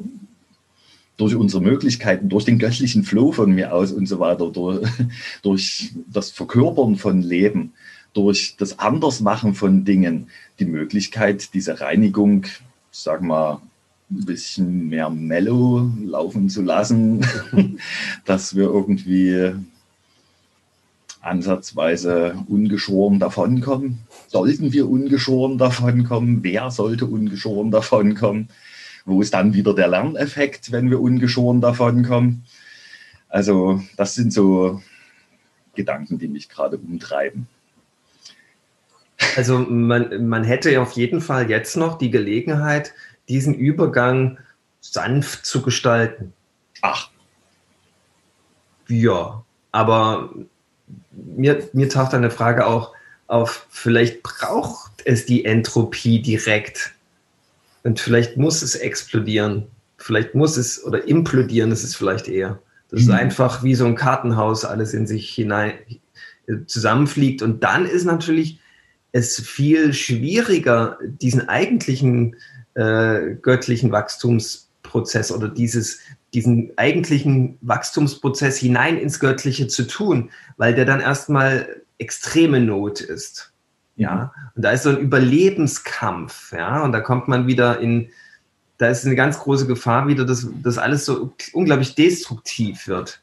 [1.17, 4.89] durch unsere Möglichkeiten, durch den göttlichen Flow von mir aus und so weiter, durch,
[5.43, 7.73] durch das Verkörpern von Leben,
[8.15, 10.29] durch das Andersmachen von Dingen,
[10.59, 12.47] die Möglichkeit, diese Reinigung,
[12.91, 13.61] sag mal,
[14.11, 17.27] ein bisschen mehr mellow laufen zu lassen,
[18.25, 19.55] dass wir irgendwie
[21.21, 23.99] ansatzweise ungeschoren davonkommen.
[24.29, 26.43] Sollten wir ungeschoren davonkommen?
[26.43, 28.49] Wer sollte ungeschoren davonkommen?
[29.07, 32.45] Wo ist dann wieder der Lerneffekt, wenn wir ungeschoren davon kommen?
[33.29, 34.83] Also das sind so
[35.75, 37.49] Gedanken, die mich gerade umtreiben.
[39.37, 42.95] Also man, man hätte auf jeden Fall jetzt noch die Gelegenheit,
[43.29, 44.39] diesen Übergang
[44.81, 46.33] sanft zu gestalten.
[46.83, 47.09] Ach.
[48.89, 50.31] Ja, aber
[51.13, 52.93] mir, mir taucht eine Frage auch
[53.27, 56.93] auf, vielleicht braucht es die Entropie direkt
[57.83, 59.67] und vielleicht muss es explodieren.
[59.97, 62.59] Vielleicht muss es oder implodieren, ist vielleicht eher.
[62.91, 63.09] Das mhm.
[63.09, 65.75] ist einfach wie so ein Kartenhaus, alles in sich hinein
[66.67, 67.43] zusammenfliegt.
[67.43, 68.59] Und dann ist natürlich
[69.13, 72.37] es viel schwieriger, diesen eigentlichen
[72.75, 76.01] äh, göttlichen Wachstumsprozess oder dieses,
[76.33, 83.53] diesen eigentlichen Wachstumsprozess hinein ins Göttliche zu tun, weil der dann erstmal extreme Not ist.
[83.97, 88.09] Ja, und da ist so ein Überlebenskampf, ja, und da kommt man wieder in,
[88.77, 93.21] da ist eine ganz große Gefahr wieder, dass das alles so unglaublich destruktiv wird.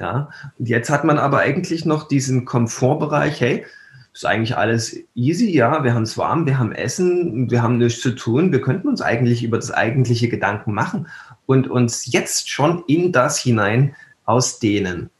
[0.00, 3.64] Ja, und jetzt hat man aber eigentlich noch diesen Komfortbereich, hey,
[4.12, 8.00] ist eigentlich alles easy, ja, wir haben es warm, wir haben Essen, wir haben nichts
[8.00, 11.08] zu tun, wir könnten uns eigentlich über das eigentliche Gedanken machen
[11.46, 13.94] und uns jetzt schon in das hinein
[14.24, 15.10] ausdehnen.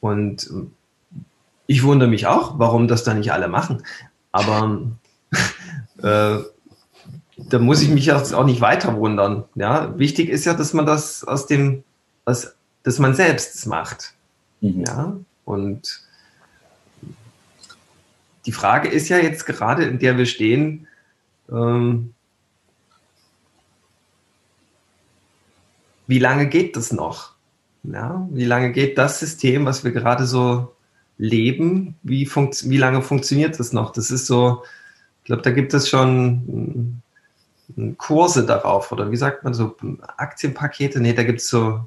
[0.00, 0.50] Und
[1.66, 3.82] ich wundere mich auch, warum das da nicht alle machen.
[4.32, 4.82] Aber
[6.02, 6.38] äh,
[7.36, 9.44] da muss ich mich jetzt auch nicht weiter wundern.
[9.54, 11.82] Ja, wichtig ist ja, dass man das aus dem,
[12.24, 14.14] aus, dass man selbst macht.
[14.60, 14.84] Mhm.
[14.86, 16.02] Ja, und
[18.46, 20.86] die Frage ist ja jetzt gerade, in der wir stehen,
[21.50, 22.14] ähm,
[26.06, 27.34] wie lange geht das noch?
[27.82, 30.74] Ja, wie lange geht das System, was wir gerade so
[31.18, 33.92] leben, wie, wie lange funktioniert das noch?
[33.92, 34.64] Das ist so,
[35.22, 37.02] ich glaube, da gibt es schon
[37.76, 39.76] hm, Kurse darauf oder wie sagt man so,
[40.16, 41.00] Aktienpakete?
[41.00, 41.86] Nee, da gibt es so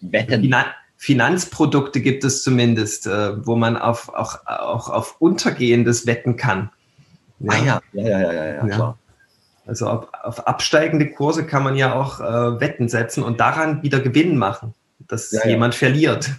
[0.00, 0.42] Wetten.
[0.42, 0.66] Finan
[1.04, 6.70] Finanzprodukte gibt es zumindest, äh, wo man auf, auch, auch auf Untergehendes wetten kann.
[7.40, 7.80] Ja, ah, ja.
[7.92, 8.98] Ja, ja, ja, ja, ja, klar.
[9.66, 14.00] Also auf, auf, absteigende Kurse kann man ja auch äh, Wetten setzen und daran wieder
[14.00, 14.72] Gewinn machen,
[15.06, 16.30] dass jemand verliert.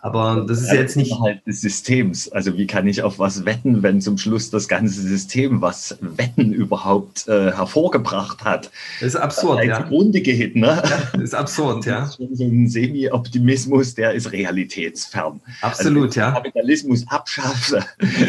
[0.00, 1.10] Aber das ist jetzt nicht.
[1.10, 2.30] Innerhalb des Systems.
[2.30, 6.52] Also, wie kann ich auf was wetten, wenn zum Schluss das ganze System, was Wetten
[6.52, 8.70] überhaupt äh, hervorgebracht hat,
[9.00, 9.80] das ist absurd, ja.
[9.82, 10.66] Grunde geht, ne?
[10.66, 12.00] Ja, das ist absurd, ja.
[12.00, 15.40] Das ist schon so ein Semi-Optimismus, der ist realitätsfern.
[15.62, 16.26] Absolut, also, ja.
[16.26, 17.84] Wenn ich Kapitalismus abschaffe,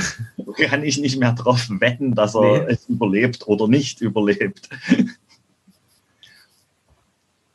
[0.57, 2.73] kann ich nicht mehr darauf wetten, dass er nee.
[2.73, 4.69] es überlebt oder nicht überlebt.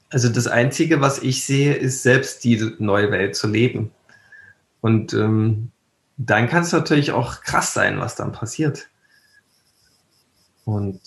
[0.08, 3.90] Also das Einzige, was ich sehe, ist selbst diese neue Welt zu leben.
[4.84, 5.70] Und ähm,
[6.18, 8.90] dann kann es natürlich auch krass sein, was dann passiert.
[10.66, 11.00] Und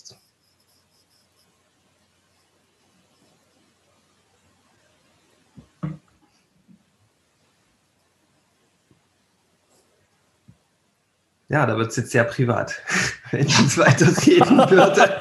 [11.50, 12.82] ja, da wird es jetzt sehr privat,
[13.30, 15.20] wenn ich jetzt weiter reden würde.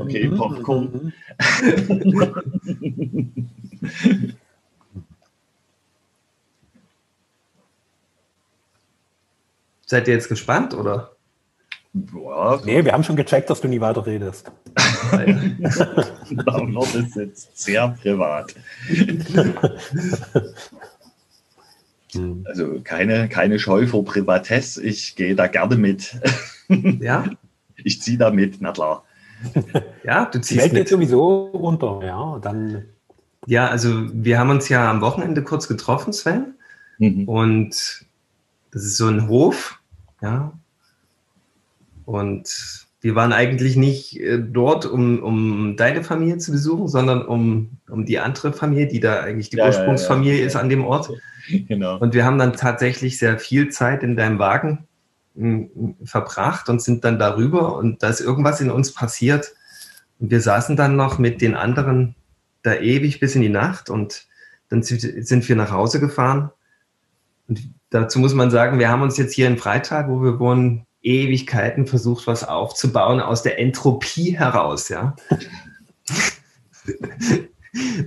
[0.00, 1.12] Okay, Popcorn.
[9.92, 11.16] Seid ihr jetzt gespannt, oder?
[11.92, 14.50] Boah, nee, wir haben schon gecheckt, dass du nie weiter redest.
[15.10, 18.54] da wird es jetzt sehr privat.
[22.46, 24.82] Also keine, keine Scheu vor Privatesse.
[24.82, 26.16] Ich gehe da gerne mit.
[27.00, 27.24] Ja.
[27.76, 29.04] Ich ziehe da mit, na klar.
[30.04, 30.80] Ja, du Die ziehst Welt mit.
[30.84, 32.38] geht sowieso runter, ja.
[32.40, 32.86] Dann
[33.44, 36.54] Ja, also wir haben uns ja am Wochenende kurz getroffen, Sven.
[36.96, 37.28] Mhm.
[37.28, 38.06] Und
[38.70, 39.78] das ist so ein Hof,
[40.22, 40.52] ja.
[42.04, 47.78] Und wir waren eigentlich nicht äh, dort, um, um deine Familie zu besuchen, sondern um,
[47.90, 50.46] um die andere Familie, die da eigentlich die Ja, Ursprungsfamilie ja.
[50.46, 51.10] ist an dem Ort.
[51.66, 51.98] Genau.
[51.98, 54.86] Und wir haben dann tatsächlich sehr viel Zeit in deinem Wagen
[55.34, 59.52] m, m, verbracht und sind dann darüber und da ist irgendwas in uns passiert.
[60.20, 62.14] Und wir saßen dann noch mit den anderen
[62.62, 64.28] da ewig bis in die Nacht und
[64.68, 66.52] dann sind sind wir nach Hause gefahren.
[67.48, 70.86] Und dazu muss man sagen, wir haben uns jetzt hier in Freital, wo wir wohnen,
[71.02, 75.16] Ewigkeiten versucht, was aufzubauen aus der Entropie heraus, ja.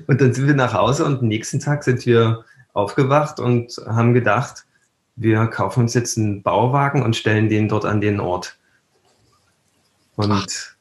[0.08, 4.14] und dann sind wir nach Hause und am nächsten Tag sind wir aufgewacht und haben
[4.14, 4.66] gedacht,
[5.18, 8.58] wir kaufen uns jetzt einen Bauwagen und stellen den dort an den Ort.
[10.16, 10.78] Und,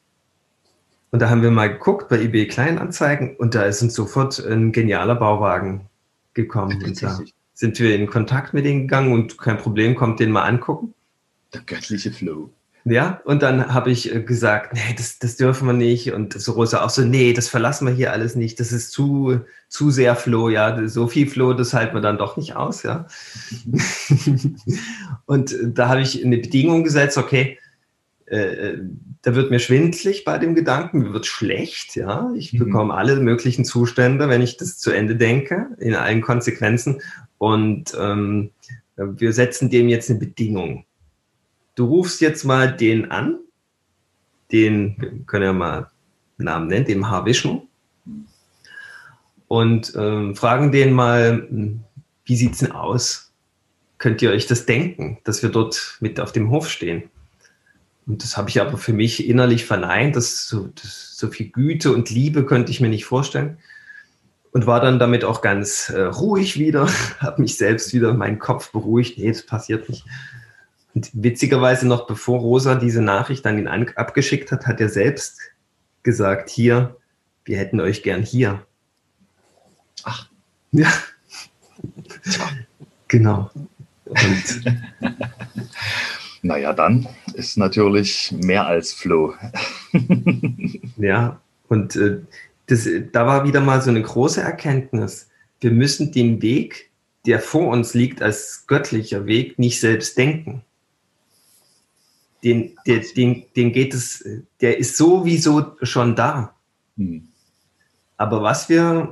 [1.11, 4.73] und da haben wir mal geguckt bei eBay Kleinanzeigen und da ist uns sofort ein
[4.73, 5.89] genialer Bauwagen
[6.35, 6.83] gekommen.
[6.83, 7.19] Und da.
[7.55, 10.93] Sind wir in Kontakt mit denen gegangen und kein Problem, kommt den mal angucken.
[11.53, 12.51] Der göttliche Flow.
[12.87, 16.13] Ja, und dann habe ich äh, gesagt, nee, das, das dürfen wir nicht.
[16.13, 18.61] Und so Rosa auch so, nee, das verlassen wir hier alles nicht.
[18.61, 20.87] Das ist zu, zu sehr Floh, ja.
[20.87, 23.07] So viel Floh, das halten wir dann doch nicht aus, ja.
[25.27, 27.59] und äh, da habe ich eine Bedingung gesetzt, okay,
[28.27, 28.75] äh,
[29.23, 32.31] da wird mir schwindlig bei dem Gedanken, mir wird schlecht, ja.
[32.37, 32.59] Ich Mhm.
[32.59, 37.01] bekomme alle möglichen Zustände, wenn ich das zu Ende denke, in allen Konsequenzen.
[37.39, 38.51] Und ähm,
[38.97, 40.85] wir setzen dem jetzt eine Bedingung
[41.75, 43.39] du rufst jetzt mal den an,
[44.53, 45.91] den, wir können ja mal
[46.39, 47.25] Namen nennen, dem H.
[47.27, 47.67] Vishnu,
[49.49, 51.47] und ähm, fragen den mal,
[52.25, 53.33] wie sieht's denn aus?
[53.99, 57.05] Könnt ihr euch das denken, dass wir dort mit auf dem Hof stehen?
[58.07, 61.93] Und das habe ich aber für mich innerlich verneint, das so, das, so viel Güte
[61.93, 63.59] und Liebe könnte ich mir nicht vorstellen.
[64.55, 66.89] Und war dann damit auch ganz äh, ruhig wieder,
[67.21, 69.19] habe mich selbst wieder meinen Kopf beruhigt.
[69.19, 70.07] Nee, das passiert nicht.
[70.95, 75.41] Und witzigerweise noch bevor Rosa diese Nachricht an ihn an, abgeschickt hat, hat er selbst
[76.03, 76.97] gesagt, hier,
[77.45, 78.65] wir hätten euch gern hier.
[80.05, 80.29] Ach.
[80.77, 80.91] Ja.
[83.07, 83.51] Genau.
[84.07, 84.65] Und
[86.45, 89.33] Naja, dann ist natürlich mehr als Flow.
[90.99, 92.21] ja, und äh,
[92.67, 95.29] das, da war wieder mal so eine große Erkenntnis.
[95.61, 96.91] Wir müssen den Weg,
[97.27, 100.63] der vor uns liegt, als göttlicher Weg, nicht selbst denken.
[102.43, 104.25] Den, der, den, den geht es,
[104.61, 106.55] der ist sowieso schon da.
[106.97, 107.29] Hm.
[108.17, 109.09] Aber was wir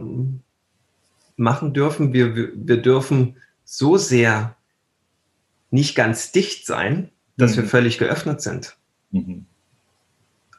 [1.37, 4.57] machen dürfen, wir, wir, wir dürfen so sehr
[5.71, 7.69] nicht ganz dicht sein, dass wir Mhm.
[7.69, 8.77] völlig geöffnet sind.
[9.11, 9.47] Mhm.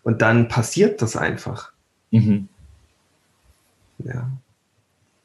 [0.02, 1.72] Und dann passiert das einfach.
[2.12, 2.50] Mhm.
[4.00, 4.30] Ja.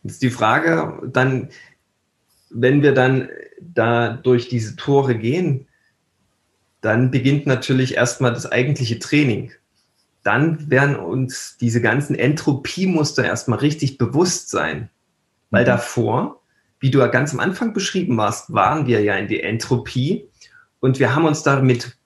[0.02, 1.50] Jetzt die Frage, dann,
[2.50, 3.28] wenn wir dann
[3.60, 5.66] da durch diese Tore gehen,
[6.80, 9.52] dann beginnt natürlich erstmal das eigentliche Training.
[10.22, 14.90] Dann werden uns diese ganzen Entropiemuster erstmal richtig bewusst sein.
[15.50, 15.68] Weil Mhm.
[15.68, 16.42] davor,
[16.80, 20.28] wie du ja ganz am Anfang beschrieben warst, waren wir ja in die Entropie
[20.80, 21.96] und wir haben uns damit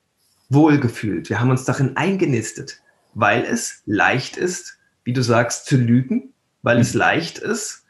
[0.48, 1.28] wohlgefühlt.
[1.28, 2.80] Wir haben uns darin eingenistet,
[3.14, 6.31] weil es leicht ist, wie du sagst, zu lügen,
[6.62, 7.84] weil es leicht ist,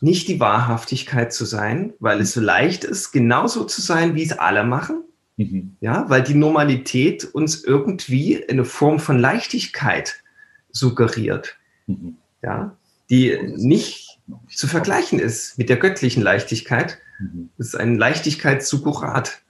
[0.00, 4.32] nicht die Wahrhaftigkeit zu sein, weil es so leicht ist, genauso zu sein, wie es
[4.32, 5.04] alle machen.
[5.36, 5.76] Mhm.
[5.80, 10.22] Ja, weil die Normalität uns irgendwie eine Form von Leichtigkeit
[10.70, 11.58] suggeriert.
[11.86, 12.16] Mhm.
[12.42, 12.76] Ja,
[13.10, 16.98] die nicht zu vergleichen ist mit der göttlichen Leichtigkeit.
[17.18, 17.50] Mhm.
[17.58, 19.42] Es ist ein Leichtigkeitssukurat.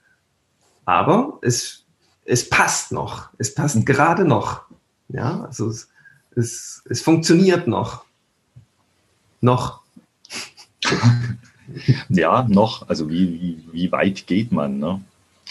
[0.85, 1.85] Aber es,
[2.25, 3.29] es passt noch.
[3.37, 3.85] Es passt Mhm.
[3.85, 4.63] gerade noch.
[5.09, 5.89] Ja, also es,
[6.35, 8.05] es, es funktioniert noch.
[9.41, 9.81] Noch.
[12.09, 14.79] Ja, noch, also wie, wie, wie weit geht man?
[14.79, 14.99] Ne?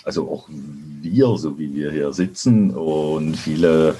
[0.05, 3.97] Also auch wir, so wie wir hier sitzen und viele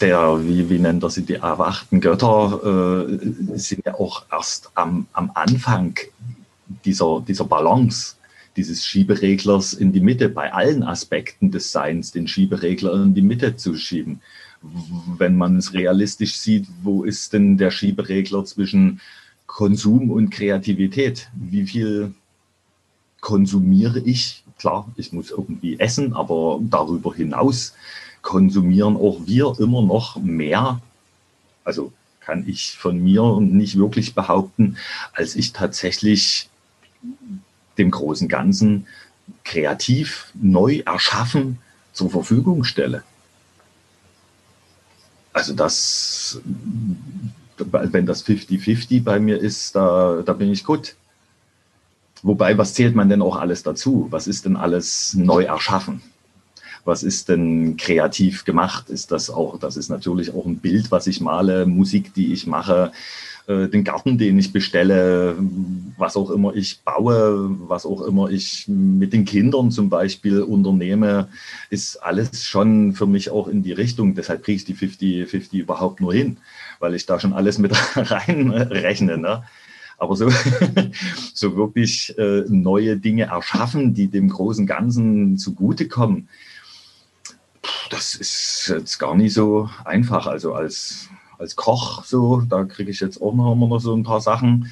[0.00, 5.06] der, wie, wie nennt er sie, die erwachten Götter, äh, sind ja auch erst am,
[5.12, 5.96] am Anfang
[6.84, 8.16] dieser, dieser Balance,
[8.56, 13.56] dieses Schiebereglers in die Mitte, bei allen Aspekten des Seins den Schieberegler in die Mitte
[13.56, 14.20] zu schieben.
[15.18, 19.00] Wenn man es realistisch sieht, wo ist denn der Schieberegler zwischen
[19.46, 21.28] Konsum und Kreativität?
[21.34, 22.14] Wie viel
[23.20, 24.44] konsumiere ich?
[24.58, 27.74] Klar, ich muss irgendwie essen, aber darüber hinaus
[28.22, 30.80] konsumieren auch wir immer noch mehr.
[31.64, 34.76] Also kann ich von mir nicht wirklich behaupten,
[35.12, 36.48] als ich tatsächlich
[37.78, 38.86] dem großen Ganzen
[39.44, 41.58] kreativ neu erschaffen
[41.92, 43.02] zur Verfügung stelle.
[45.32, 46.40] Also das,
[47.56, 50.96] wenn das 50-50 bei mir ist, da, da bin ich gut.
[52.22, 54.06] Wobei, was zählt man denn auch alles dazu?
[54.10, 56.02] Was ist denn alles neu erschaffen?
[56.84, 58.90] Was ist denn kreativ gemacht?
[58.90, 62.46] Ist das auch, das ist natürlich auch ein Bild, was ich male, Musik, die ich
[62.46, 62.92] mache,
[63.46, 65.36] äh, den Garten, den ich bestelle,
[65.98, 71.28] was auch immer ich baue, was auch immer ich mit den Kindern zum Beispiel unternehme,
[71.70, 74.14] ist alles schon für mich auch in die Richtung.
[74.14, 76.36] Deshalb kriege ich die 50-50 überhaupt nur hin,
[76.78, 79.18] weil ich da schon alles mit reinrechne.
[79.18, 79.42] Ne?
[79.98, 80.30] Aber so,
[81.34, 86.28] so wirklich äh, neue Dinge erschaffen, die dem großen Ganzen zugutekommen,
[87.90, 90.26] das ist jetzt gar nicht so einfach.
[90.26, 91.08] Also als
[91.42, 94.70] als Koch so, da kriege ich jetzt auch noch, immer noch so ein paar Sachen.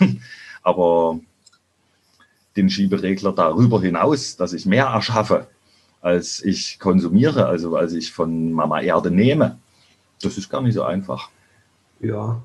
[0.62, 1.20] Aber
[2.56, 5.46] den Schieberegler darüber hinaus, dass ich mehr erschaffe,
[6.00, 9.58] als ich konsumiere, also als ich von Mama Erde nehme,
[10.20, 11.30] das ist gar nicht so einfach.
[12.00, 12.42] Ja.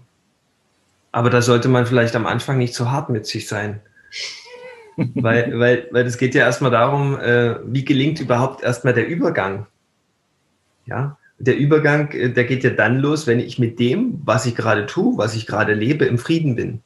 [1.12, 3.82] Aber da sollte man vielleicht am Anfang nicht zu hart mit sich sein.
[4.96, 9.66] weil, weil, weil es geht ja erstmal darum, äh, wie gelingt überhaupt erstmal der Übergang.
[10.86, 14.56] Ja, der Übergang, äh, der geht ja dann los, wenn ich mit dem, was ich
[14.56, 16.82] gerade tue, was ich gerade lebe, im Frieden bin.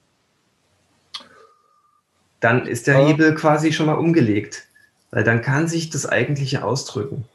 [2.39, 4.67] Dann ist der Hebel quasi schon mal umgelegt,
[5.11, 7.25] weil dann kann sich das Eigentliche ausdrücken.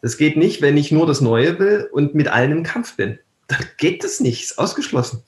[0.00, 3.18] Das geht nicht, wenn ich nur das Neue will und mit allen im Kampf bin.
[3.48, 5.22] Dann geht das nicht, ist ausgeschlossen.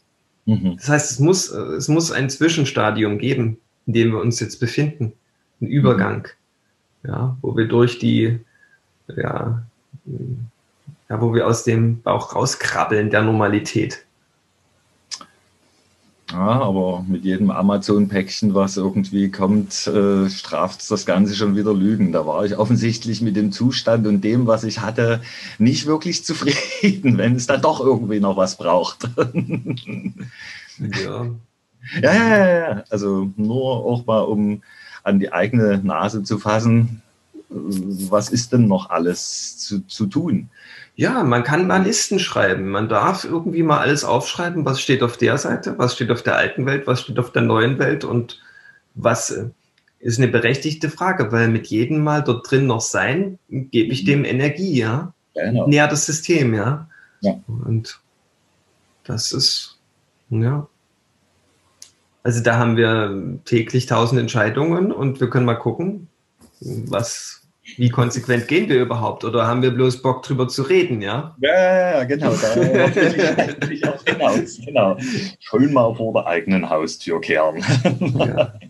[0.47, 0.77] Mhm.
[0.77, 4.59] Das heißt, es muss, äh, es muss ein Zwischenstadium geben, in dem wir uns jetzt
[4.59, 5.13] befinden.
[5.61, 6.29] Ein Übergang,
[7.03, 7.11] mhm.
[7.11, 8.41] ja, wo wir durch die,
[9.15, 9.63] ja,
[11.09, 14.07] ja, wo wir aus dem Bauch rauskrabbeln der Normalität.
[16.33, 22.11] Ja, aber mit jedem Amazon-Päckchen, was irgendwie kommt, äh, straft das Ganze schon wieder Lügen.
[22.11, 25.23] Da war ich offensichtlich mit dem Zustand und dem, was ich hatte,
[25.59, 29.09] nicht wirklich zufrieden, wenn es dann doch irgendwie noch was braucht.
[30.79, 31.27] ja.
[32.03, 32.85] Ja, ja, ja.
[32.91, 34.63] Also nur auch mal, um
[35.05, 37.03] an die eigene Nase zu fassen,
[37.49, 40.49] was ist denn noch alles zu, zu tun?
[40.97, 42.71] Ja, man kann mal Listen schreiben.
[42.71, 46.37] Man darf irgendwie mal alles aufschreiben, was steht auf der Seite, was steht auf der
[46.37, 48.41] alten Welt, was steht auf der neuen Welt und
[48.95, 49.51] was äh,
[50.01, 54.25] ist eine berechtigte Frage, weil mit jedem Mal dort drin noch sein, gebe ich dem
[54.25, 55.13] Energie, ja.
[55.35, 55.67] Genau.
[55.67, 56.89] Näher das System, ja.
[57.21, 57.39] ja.
[57.47, 58.01] Und
[59.05, 59.79] das ist,
[60.31, 60.67] ja.
[62.23, 66.09] Also da haben wir täglich tausend Entscheidungen und wir können mal gucken,
[66.61, 67.43] was,
[67.77, 69.25] wie konsequent gehen wir überhaupt?
[69.25, 71.37] Oder haben wir bloß Bock drüber zu reden, ja?
[71.41, 72.33] Ja, ja, genau.
[72.33, 74.59] Da will ich auch hinaus.
[74.65, 74.97] Genau.
[75.41, 77.63] Schön mal vor der eigenen Haustür kehren.
[78.01, 78.55] Ja.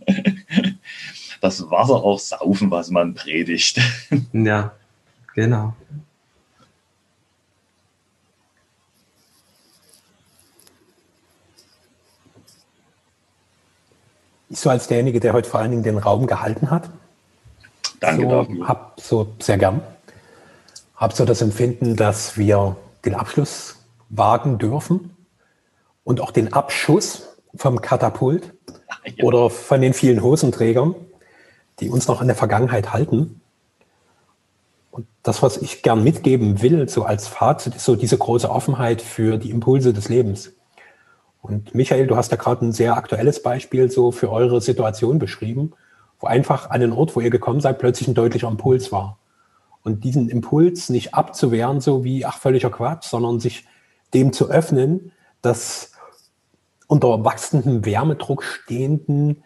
[1.43, 3.81] Das Wasser auch saufen, was man predigt.
[4.33, 4.73] Ja,
[5.35, 5.75] genau.
[14.49, 16.91] Ich so als derjenige, der heute vor allen Dingen den Raum gehalten hat,
[18.01, 18.69] Danke so, dafür.
[18.69, 19.81] Hab so sehr gern.
[20.97, 23.77] Hab so das Empfinden, dass wir den Abschluss
[24.09, 25.17] wagen dürfen
[26.05, 28.55] und auch den Abschuss vom Katapult
[29.17, 29.25] ja.
[29.25, 30.95] oder von den vielen Hosenträgern,
[31.81, 33.41] die uns noch an der Vergangenheit halten.
[34.91, 39.03] Und das, was ich gern mitgeben will, so als Fazit, ist so diese große Offenheit
[39.03, 40.53] für die Impulse des Lebens.
[41.43, 45.75] Und Michael, du hast ja gerade ein sehr aktuelles Beispiel so für eure Situation beschrieben
[46.21, 49.19] wo einfach an den Ort, wo ihr gekommen seid, plötzlich ein deutlicher Impuls war.
[49.83, 53.67] Und diesen Impuls nicht abzuwehren, so wie, ach, völliger Quatsch, sondern sich
[54.15, 55.13] dem zu öffnen,
[55.43, 55.93] das
[56.89, 59.43] unter wachsendem Wärmedruck stehenden,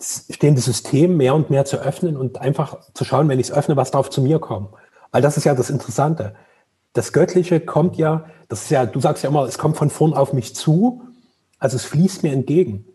[0.00, 3.76] stehende System mehr und mehr zu öffnen und einfach zu schauen, wenn ich es öffne,
[3.76, 4.68] was darf zu mir kommen.
[5.10, 6.34] Weil das ist ja das Interessante.
[6.92, 10.14] Das Göttliche kommt ja, das ist ja, du sagst ja immer, es kommt von vorn
[10.14, 11.02] auf mich zu,
[11.58, 12.86] also es fließt mir entgegen.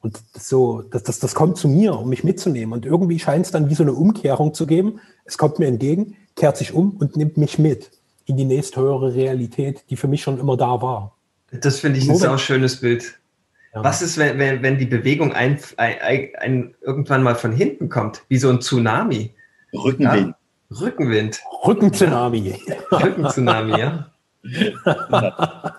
[0.00, 2.72] Und das so, das, das, das kommt zu mir, um mich mitzunehmen.
[2.72, 5.00] Und irgendwie scheint es dann wie so eine Umkehrung zu geben.
[5.24, 7.90] Es kommt mir entgegen, kehrt sich um und nimmt mich mit
[8.26, 11.16] in die nächsthöhere Realität, die für mich schon immer da war.
[11.50, 13.18] Das finde ich ein sehr schönes Bild.
[13.74, 13.84] Ja.
[13.84, 18.22] Was ist, wenn, wenn, wenn die Bewegung ein, ein, ein, irgendwann mal von hinten kommt,
[18.28, 19.34] wie so ein Tsunami?
[19.72, 20.34] Rückenwind.
[20.70, 20.76] Ja?
[20.80, 21.40] Rückenwind.
[21.66, 22.54] Rückentsunami.
[22.90, 24.10] Rückentsunami, ja.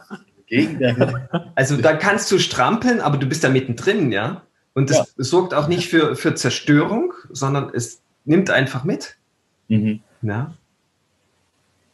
[0.48, 4.44] Gegen der Also da kannst du strampeln, aber du bist da mittendrin, ja.
[4.74, 5.06] Und das ja.
[5.18, 9.18] sorgt auch nicht für, für Zerstörung, sondern es nimmt einfach mit.
[9.68, 10.02] Mhm.
[10.22, 10.54] Ja.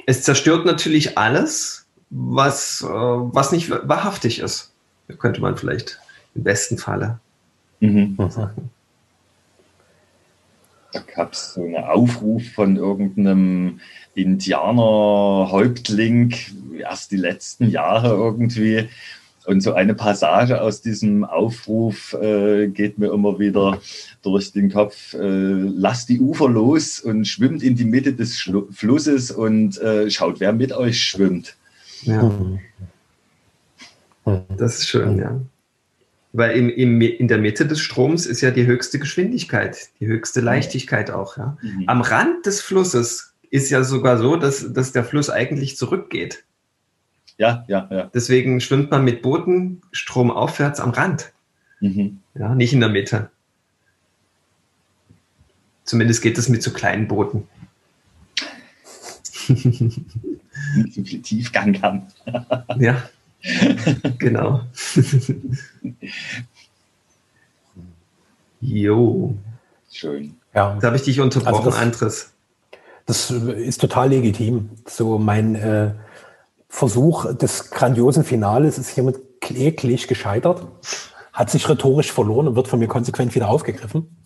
[0.06, 4.72] es zerstört natürlich alles, was, äh, was nicht wahrhaftig ist.
[5.18, 6.00] Könnte man vielleicht
[6.36, 7.20] im besten Falle
[7.80, 8.16] mhm.
[8.30, 8.70] sagen.
[10.92, 13.80] Da gab es so einen Aufruf von irgendeinem
[14.16, 16.34] Indianerhäuptling,
[16.78, 18.90] erst die letzten Jahre irgendwie.
[19.46, 23.82] Und so eine Passage aus diesem Aufruf äh, geht mir immer wieder
[24.22, 25.14] durch den Kopf.
[25.14, 30.10] Äh, lasst die Ufer los und schwimmt in die Mitte des Schlu Flusses und äh,
[30.10, 31.58] schaut, wer mit euch schwimmt.
[32.04, 32.32] Ja.
[34.56, 35.42] Das ist schön, ja.
[36.32, 40.40] Weil im, im, in der Mitte des Stroms ist ja die höchste Geschwindigkeit, die höchste
[40.40, 41.36] Leichtigkeit auch.
[41.38, 41.58] Ja.
[41.62, 41.84] Mhm.
[41.88, 46.44] Am Rand des Flusses ist ja sogar so, dass, dass der Fluss eigentlich zurückgeht.
[47.38, 48.10] Ja, ja, ja.
[48.12, 51.32] Deswegen schwimmt man mit Booten stromaufwärts am Rand.
[51.80, 52.22] Mhm.
[52.34, 53.30] Ja, nicht in der Mitte.
[55.84, 57.48] Zumindest geht das mit so kleinen Booten.
[59.48, 62.08] Nicht so viel Tiefgang haben.
[62.80, 63.08] ja,
[64.18, 64.62] genau.
[68.62, 69.38] jo.
[69.92, 70.38] Schön.
[70.56, 70.76] Ja.
[70.80, 72.33] Da habe ich dich unterbrochen, also das, Andres.
[73.06, 74.70] Das ist total legitim.
[74.88, 75.92] So mein äh,
[76.70, 80.66] Versuch des grandiosen Finales ist hiermit kläglich gescheitert,
[81.34, 84.18] hat sich rhetorisch verloren und wird von mir konsequent wieder aufgegriffen.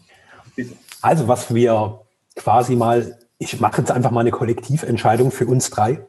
[1.02, 2.02] Also was wir
[2.36, 6.06] quasi mal, ich mache jetzt einfach mal eine Kollektiventscheidung für uns drei,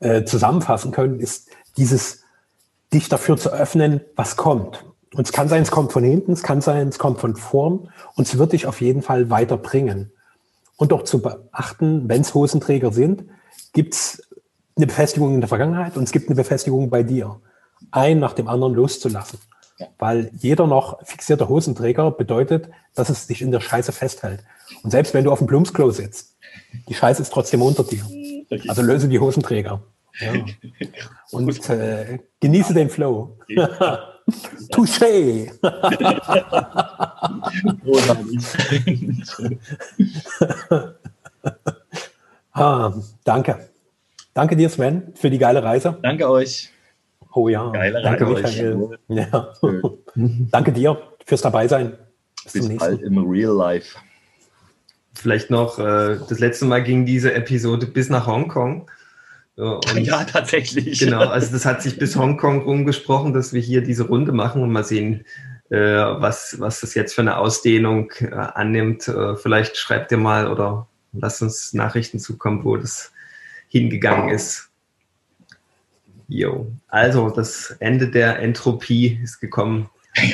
[0.00, 2.22] äh, zusammenfassen können, ist dieses
[2.92, 4.84] dich dafür zu öffnen, was kommt.
[5.14, 7.90] Und es kann sein, es kommt von hinten, es kann sein, es kommt von vorn
[8.14, 10.12] und es wird dich auf jeden Fall weiterbringen.
[10.80, 13.24] Und doch zu beachten, wenn es Hosenträger sind,
[13.74, 14.26] gibt es
[14.78, 17.38] eine Befestigung in der Vergangenheit und es gibt eine Befestigung bei dir.
[17.90, 19.38] Ein nach dem anderen loszulassen.
[19.98, 24.42] Weil jeder noch fixierte Hosenträger bedeutet, dass es dich in der Scheiße festhält.
[24.82, 26.38] Und selbst wenn du auf dem Plumpsklo sitzt,
[26.88, 28.06] die Scheiße ist trotzdem unter dir.
[28.66, 29.82] Also löse die Hosenträger.
[30.18, 30.32] Ja.
[31.30, 33.36] Und äh, genieße den Flow.
[34.70, 35.50] Touché!
[42.52, 42.92] ah,
[43.24, 43.68] danke.
[44.34, 45.98] Danke dir, Sven, für die geile Reise.
[46.02, 46.70] Danke euch.
[47.32, 47.70] Oh ja.
[47.70, 48.76] Geile Danke, Reise.
[48.76, 48.98] Michael.
[49.08, 49.52] Ja.
[50.50, 51.96] Danke dir fürs Dabeisein.
[52.44, 53.98] Bis, Bis bald im Real Life.
[55.14, 58.90] Vielleicht noch, äh, das letzte Mal ging diese Episode bis nach Hongkong.
[59.94, 60.98] Und ja, tatsächlich.
[60.98, 64.72] Genau, also das hat sich bis Hongkong rumgesprochen, dass wir hier diese Runde machen und
[64.72, 65.26] mal sehen,
[65.68, 69.06] äh, was, was das jetzt für eine Ausdehnung äh, annimmt.
[69.08, 73.12] Äh, vielleicht schreibt ihr mal oder lasst uns Nachrichten zukommen, wo das
[73.68, 74.70] hingegangen ist.
[76.26, 79.90] Jo, also das Ende der Entropie ist gekommen.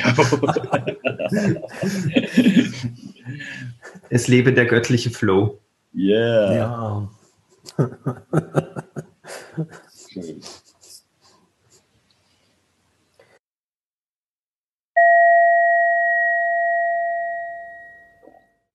[4.09, 5.59] es lebe der göttliche Flow.
[5.93, 6.55] Yeah.
[6.55, 7.09] Ja.
[10.09, 10.41] Schön.